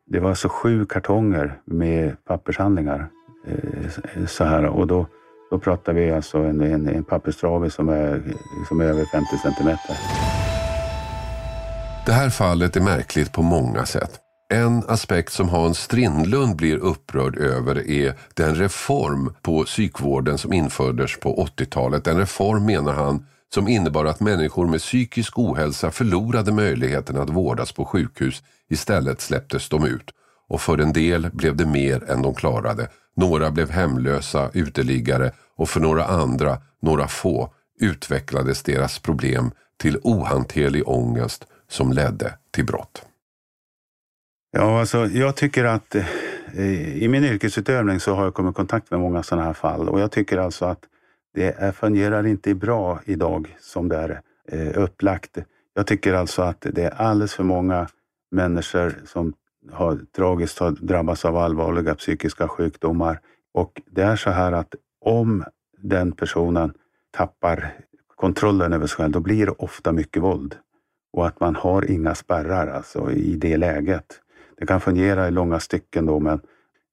det 0.06 0.20
var 0.20 0.28
alltså 0.28 0.48
sju 0.48 0.84
kartonger 0.84 1.60
med 1.64 2.24
pappershandlingar. 2.24 3.08
Eh, 3.46 4.26
så 4.26 4.44
här, 4.44 4.64
och 4.64 4.86
då, 4.86 5.06
då 5.50 5.58
pratar 5.58 5.92
vi 5.92 6.10
alltså 6.10 6.38
en, 6.38 6.60
en, 6.60 6.88
en 6.88 7.04
papperstrave 7.04 7.70
som 7.70 7.88
är, 7.88 8.22
som 8.68 8.80
är 8.80 8.84
över 8.84 9.04
50 9.04 9.38
centimeter. 9.42 9.96
Det 12.06 12.12
här 12.12 12.30
fallet 12.30 12.76
är 12.76 12.80
märkligt 12.80 13.32
på 13.32 13.42
många 13.42 13.86
sätt. 13.86 14.18
En 14.52 14.82
aspekt 14.88 15.32
som 15.32 15.48
Hans 15.48 15.78
Strindlund 15.78 16.56
blir 16.56 16.76
upprörd 16.76 17.38
över 17.38 17.90
är 17.90 18.14
den 18.34 18.54
reform 18.54 19.34
på 19.42 19.64
psykvården 19.64 20.38
som 20.38 20.52
infördes 20.52 21.20
på 21.20 21.46
80-talet. 21.56 22.06
En 22.06 22.18
reform 22.18 22.66
menar 22.66 22.92
han 22.92 23.26
som 23.54 23.68
innebar 23.68 24.04
att 24.04 24.20
människor 24.20 24.66
med 24.66 24.80
psykisk 24.80 25.38
ohälsa 25.38 25.90
förlorade 25.90 26.52
möjligheten 26.52 27.16
att 27.16 27.30
vårdas 27.30 27.72
på 27.72 27.84
sjukhus. 27.84 28.42
Istället 28.70 29.20
släpptes 29.20 29.68
de 29.68 29.86
ut 29.86 30.10
och 30.48 30.60
för 30.60 30.78
en 30.78 30.92
del 30.92 31.30
blev 31.32 31.56
det 31.56 31.66
mer 31.66 32.10
än 32.10 32.22
de 32.22 32.34
klarade. 32.34 32.88
Några 33.14 33.50
blev 33.50 33.70
hemlösa, 33.70 34.50
uteliggare 34.54 35.32
och 35.56 35.68
för 35.68 35.80
några 35.80 36.04
andra, 36.04 36.58
några 36.80 37.08
få, 37.08 37.54
utvecklades 37.80 38.62
deras 38.62 38.98
problem 38.98 39.50
till 39.76 39.98
ohanterlig 40.02 40.88
ångest 40.88 41.46
som 41.68 41.92
ledde 41.92 42.34
till 42.50 42.66
brott. 42.66 43.06
Ja, 44.52 44.80
alltså, 44.80 45.06
jag 45.06 45.36
tycker 45.36 45.64
att 45.64 45.94
eh, 45.94 47.02
i 47.02 47.08
min 47.08 47.24
yrkesutövning 47.24 48.00
så 48.00 48.14
har 48.14 48.24
jag 48.24 48.34
kommit 48.34 48.52
i 48.52 48.54
kontakt 48.54 48.90
med 48.90 49.00
många 49.00 49.22
sådana 49.22 49.46
här 49.46 49.52
fall 49.52 49.88
och 49.88 50.00
jag 50.00 50.10
tycker 50.10 50.38
alltså 50.38 50.64
att 50.64 50.84
det 51.34 51.54
är, 51.58 51.72
fungerar 51.72 52.26
inte 52.26 52.54
bra 52.54 53.00
idag 53.04 53.56
som 53.60 53.88
det 53.88 53.96
är 53.96 54.20
eh, 54.48 54.82
upplagt. 54.82 55.38
Jag 55.74 55.86
tycker 55.86 56.14
alltså 56.14 56.42
att 56.42 56.66
det 56.72 56.84
är 56.84 56.90
alldeles 56.90 57.34
för 57.34 57.44
många 57.44 57.88
människor 58.30 58.94
som 59.06 59.34
har 59.70 59.98
tragiskt 60.16 60.58
har 60.58 60.70
drabbats 60.70 61.24
av 61.24 61.36
allvarliga 61.36 61.94
psykiska 61.94 62.48
sjukdomar. 62.48 63.20
Och 63.54 63.82
det 63.90 64.02
är 64.02 64.16
så 64.16 64.30
här 64.30 64.52
att 64.52 64.74
om 65.00 65.44
den 65.78 66.12
personen 66.12 66.74
tappar 67.10 67.74
kontrollen 68.16 68.72
över 68.72 68.86
sig 68.86 68.96
själv, 68.96 69.12
då 69.12 69.20
blir 69.20 69.46
det 69.46 69.52
ofta 69.52 69.92
mycket 69.92 70.22
våld. 70.22 70.56
Och 71.12 71.26
att 71.26 71.40
man 71.40 71.56
har 71.56 71.90
inga 71.90 72.14
spärrar 72.14 72.66
alltså 72.66 73.10
i 73.10 73.36
det 73.36 73.56
läget. 73.56 74.20
Det 74.58 74.66
kan 74.66 74.80
fungera 74.80 75.28
i 75.28 75.30
långa 75.30 75.60
stycken 75.60 76.06
då, 76.06 76.20
men 76.20 76.40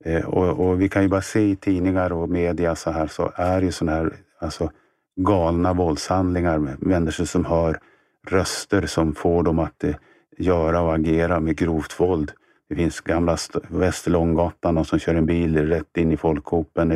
eh, 0.06 0.26
och, 0.26 0.68
och, 0.68 0.82
vi 0.82 0.90
kan 0.90 1.02
ju 1.02 1.08
bara 1.08 1.22
se 1.22 1.40
i 1.42 1.56
tidningar 1.56 2.12
och 2.12 2.30
media 2.30 2.76
så 2.76 2.92
här 2.92 3.08
så 3.08 3.32
är 3.36 3.62
det 3.62 3.72
sådana 3.72 3.98
här 3.98 4.14
alltså, 4.40 4.72
galna 5.16 5.74
våldshandlingar 5.74 6.58
med 6.58 6.84
människor 6.84 7.26
som 7.26 7.46
hör 7.46 7.80
röster 8.28 8.86
som 8.86 9.16
får 9.16 9.44
dem 9.44 9.60
att 9.60 9.84
eh, 9.84 9.96
göra 10.38 10.82
och 10.82 10.96
agera 10.96 11.40
med 11.40 11.58
grovt 11.58 12.00
våld. 12.00 12.32
Det 12.70 12.76
finns 12.76 13.02
gamla 13.02 13.38
Västerlånggatan, 13.68 14.76
de 14.76 14.86
som 14.86 15.00
kör 15.00 15.16
en 15.16 15.26
bil 15.26 15.68
rätt 15.68 15.98
in 15.98 16.12
i 16.12 16.18
folkhopen. 16.18 16.90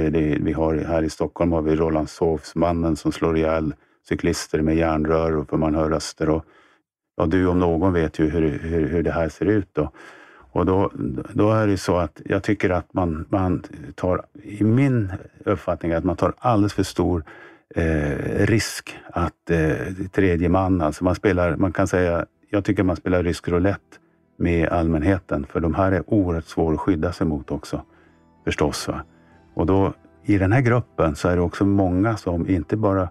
vi 0.43 0.53
har, 0.53 0.75
här 0.75 1.03
i 1.03 1.09
Stockholm 1.09 1.51
har 1.51 1.61
vi 1.61 1.75
Rålambshovsmannen 1.75 2.95
som 2.95 3.11
slår 3.11 3.37
ihjäl 3.37 3.73
cyklister 4.09 4.61
med 4.61 4.75
järnrör 4.75 5.45
för 5.49 5.57
man 5.57 5.75
hör 5.75 5.89
röster. 5.89 6.29
Och, 6.29 6.45
ja, 7.17 7.25
du 7.25 7.47
om 7.47 7.59
någon 7.59 7.93
vet 7.93 8.19
ju 8.19 8.29
hur, 8.29 8.59
hur, 8.59 8.87
hur 8.87 9.03
det 9.03 9.11
här 9.11 9.29
ser 9.29 9.45
ut. 9.45 9.69
Då. 9.73 9.91
Och 10.51 10.65
då, 10.65 10.91
då 11.33 11.51
är 11.51 11.67
det 11.67 11.77
så 11.77 11.97
att 11.97 12.21
jag 12.25 12.43
tycker 12.43 12.69
att 12.69 12.93
man, 12.93 13.25
man 13.29 13.63
tar, 13.95 14.25
i 14.43 14.63
min 14.63 15.11
uppfattning, 15.45 15.91
att 15.91 16.03
man 16.03 16.15
tar 16.15 16.33
alldeles 16.37 16.73
för 16.73 16.83
stor 16.83 17.23
eh, 17.75 18.45
risk 18.45 18.97
att 19.05 19.49
eh, 19.49 19.75
tredje 20.11 20.49
man, 20.49 20.81
alltså 20.81 21.03
man 21.03 21.15
spelar, 21.15 21.55
man 21.55 21.71
kan 21.71 21.87
säga, 21.87 22.25
jag 22.49 22.65
tycker 22.65 22.83
man 22.83 22.95
spelar 22.95 23.23
rysk 23.23 23.47
roulette 23.47 23.97
med 24.37 24.69
allmänheten. 24.69 25.45
För 25.49 25.59
de 25.59 25.73
här 25.73 25.91
är 25.91 26.03
oerhört 26.13 26.45
svåra 26.45 26.73
att 26.73 26.79
skydda 26.79 27.11
sig 27.11 27.27
mot 27.27 27.51
också. 27.51 27.81
Förstås. 28.43 28.87
Va? 28.87 29.01
Och 29.53 29.65
då 29.65 29.93
i 30.23 30.37
den 30.37 30.51
här 30.51 30.61
gruppen 30.61 31.15
så 31.15 31.27
är 31.29 31.35
det 31.35 31.41
också 31.41 31.65
många 31.65 32.17
som 32.17 32.49
inte 32.49 32.77
bara 32.77 33.09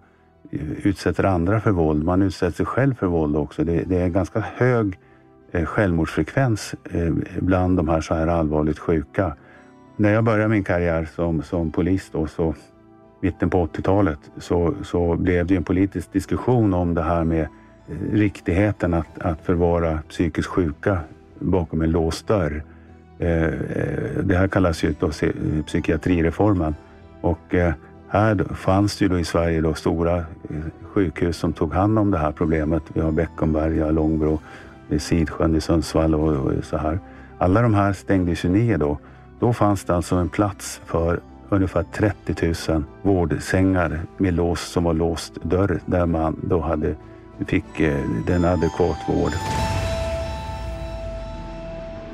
eh, 0.51 0.87
utsätter 0.87 1.25
andra 1.25 1.61
för 1.61 1.71
våld, 1.71 2.05
man 2.05 2.23
utsätter 2.23 2.57
sig 2.57 2.67
själv 2.67 2.95
för 2.95 3.07
våld 3.07 3.37
också. 3.37 3.65
Det, 3.65 3.83
det 3.83 3.97
är 3.97 4.09
ganska 4.09 4.41
hög 4.41 4.99
eh, 5.51 5.65
självmordsfrekvens 5.65 6.75
eh, 6.91 7.13
bland 7.41 7.77
de 7.77 7.89
här 7.89 8.01
så 8.01 8.15
här 8.15 8.27
allvarligt 8.27 8.79
sjuka. 8.79 9.37
När 9.97 10.13
jag 10.13 10.25
började 10.25 10.49
min 10.49 10.65
karriär 10.65 11.09
som, 11.15 11.43
som 11.43 11.73
polis 11.73 12.11
då, 12.13 12.27
så 12.27 12.55
mitten 13.21 13.51
på 13.51 13.67
80-talet 13.67 14.19
så, 14.37 14.75
så 14.83 15.17
blev 15.17 15.47
det 15.47 15.57
en 15.57 15.65
politisk 15.65 16.13
diskussion 16.13 16.75
om 16.75 16.95
det 16.95 17.03
här 17.03 17.25
med 17.25 17.49
riktigheten 18.13 18.95
att, 18.95 19.19
att 19.19 19.41
förvara 19.43 19.99
psykiskt 20.09 20.49
sjuka 20.49 20.99
bakom 21.39 21.83
en 21.83 21.91
låst 21.91 22.27
dörr. 22.27 22.63
Eh, 23.19 23.45
eh, 23.45 24.23
det 24.23 24.37
här 24.37 24.49
kallas 24.49 24.85
ju 24.85 24.95
då 25.01 25.11
psykiatrireformen. 25.67 26.75
Och 27.21 27.55
eh, 27.55 27.73
här 28.09 28.45
fanns 28.55 28.99
det 28.99 29.05
ju 29.05 29.09
då 29.09 29.19
i 29.19 29.25
Sverige 29.25 29.61
då 29.61 29.75
stora 29.75 30.25
sjukhus 30.83 31.37
som 31.37 31.53
tog 31.53 31.73
hand 31.73 31.99
om 31.99 32.11
det 32.11 32.19
här 32.19 32.33
problemet. 32.33 32.83
Vi 32.95 33.01
har 33.01 33.11
Beckomberga, 33.11 33.91
Långbro, 33.91 34.41
Sidsjön 34.99 35.57
i 35.57 35.61
Sundsvall 35.61 36.15
och 36.15 36.65
så 36.65 36.77
här. 36.77 36.99
Alla 37.39 37.63
de 37.63 37.75
här 37.75 37.93
stängdes 37.93 38.45
ju 38.45 38.49
ner 38.49 38.79
då. 38.79 38.99
Då 39.41 39.53
fanns 39.53 39.85
det 39.85 39.97
alltså 39.97 40.17
en 40.17 40.29
plats 40.29 40.81
för 40.85 41.21
ungefär 41.49 41.83
30 41.83 42.55
000 42.73 42.85
vårdsängar 43.03 44.01
med 44.17 44.35
lås 44.35 44.61
som 44.61 44.85
var 44.85 44.95
låst 44.95 45.33
dörr 45.43 45.81
där 45.87 46.07
man 46.07 46.37
då 46.43 46.61
hade, 46.61 46.95
fick 47.47 47.81
eh, 47.81 48.05
den 48.27 48.45
adekvat 48.45 48.99
vård. 49.09 49.33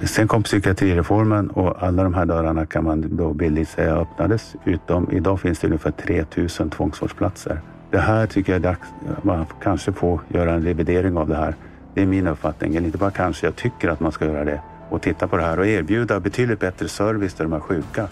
Sen 0.03 0.29
kom 0.29 0.43
psykiatrireformen 0.43 1.51
och 1.51 1.83
alla 1.83 2.03
de 2.03 2.15
här 2.15 2.27
dörrarna 2.27 2.67
kan 2.67 2.85
man 2.85 3.17
då 3.17 3.33
bildligt 3.33 3.71
säga 3.71 3.97
öppnades. 3.97 4.57
Utom 4.65 5.09
idag 5.13 5.41
finns 5.41 5.59
det 5.59 5.67
ungefär 5.67 5.91
3000 5.91 6.71
tvångsvårdsplatser. 6.71 7.61
Det 7.91 7.99
här 7.99 8.27
tycker 8.27 8.53
jag 8.53 8.57
är 8.57 8.63
dags, 8.63 8.89
eh, 9.07 9.13
man 9.23 9.47
kanske 9.63 9.93
får 9.93 10.21
göra 10.29 10.53
en 10.53 10.63
revidering 10.63 11.17
av 11.17 11.29
det 11.29 11.37
här. 11.37 11.55
Det 11.95 12.03
är 12.03 12.07
min 12.07 12.27
uppfattning, 12.27 12.77
eller 12.77 12.87
inte 12.87 12.99
bara 12.99 13.11
kanske, 13.11 13.47
jag 13.47 13.57
tycker 13.57 13.89
att 13.89 14.01
man 14.01 14.13
ska 14.13 14.25
göra 14.25 14.45
det. 14.45 14.61
Och 14.91 15.03
titta 15.03 15.29
på 15.29 15.37
det 15.37 15.43
här 15.43 15.59
och 15.59 15.67
erbjuda 15.67 16.21
betydligt 16.21 16.61
bättre 16.61 16.89
service 16.89 17.35
till 17.35 17.43
de 17.43 17.53
här 17.53 17.61
sjuka. 17.61 18.09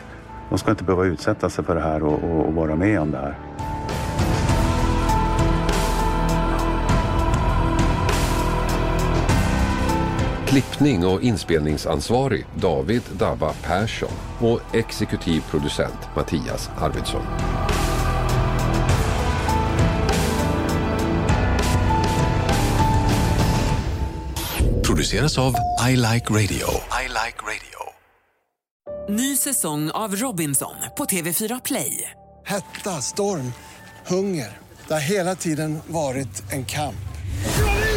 De 0.48 0.58
ska 0.58 0.70
inte 0.70 0.84
behöva 0.84 1.04
utsätta 1.04 1.50
sig 1.50 1.64
för 1.64 1.74
det 1.74 1.80
här 1.80 2.02
och, 2.02 2.24
och, 2.24 2.46
och 2.46 2.54
vara 2.54 2.76
med 2.76 3.00
om 3.00 3.10
det 3.10 3.18
här. 3.18 3.34
Klippning 10.48 11.06
och 11.06 11.22
inspelningsansvarig 11.22 12.46
David 12.54 13.02
Dabba 13.12 13.52
Persson 13.52 14.12
och 14.38 14.74
exekutiv 14.74 15.40
producent 15.50 15.98
Mattias 16.16 16.70
Arvidsson. 16.78 17.22
Produceras 24.86 25.38
av 25.38 25.54
I 25.88 25.96
Like 25.96 26.30
Radio. 26.30 26.68
I 27.02 27.08
like 27.08 27.38
radio. 27.42 27.80
Ny 29.08 29.36
säsong 29.36 29.90
av 29.90 30.16
Robinson 30.16 30.74
på 30.98 31.04
TV4 31.04 31.60
Play. 31.64 32.10
Hetta, 32.46 32.90
storm, 32.90 33.52
hunger. 34.06 34.58
Det 34.88 34.94
har 34.94 35.00
hela 35.00 35.34
tiden 35.34 35.78
varit 35.86 36.52
en 36.52 36.64
kamp 36.64 36.96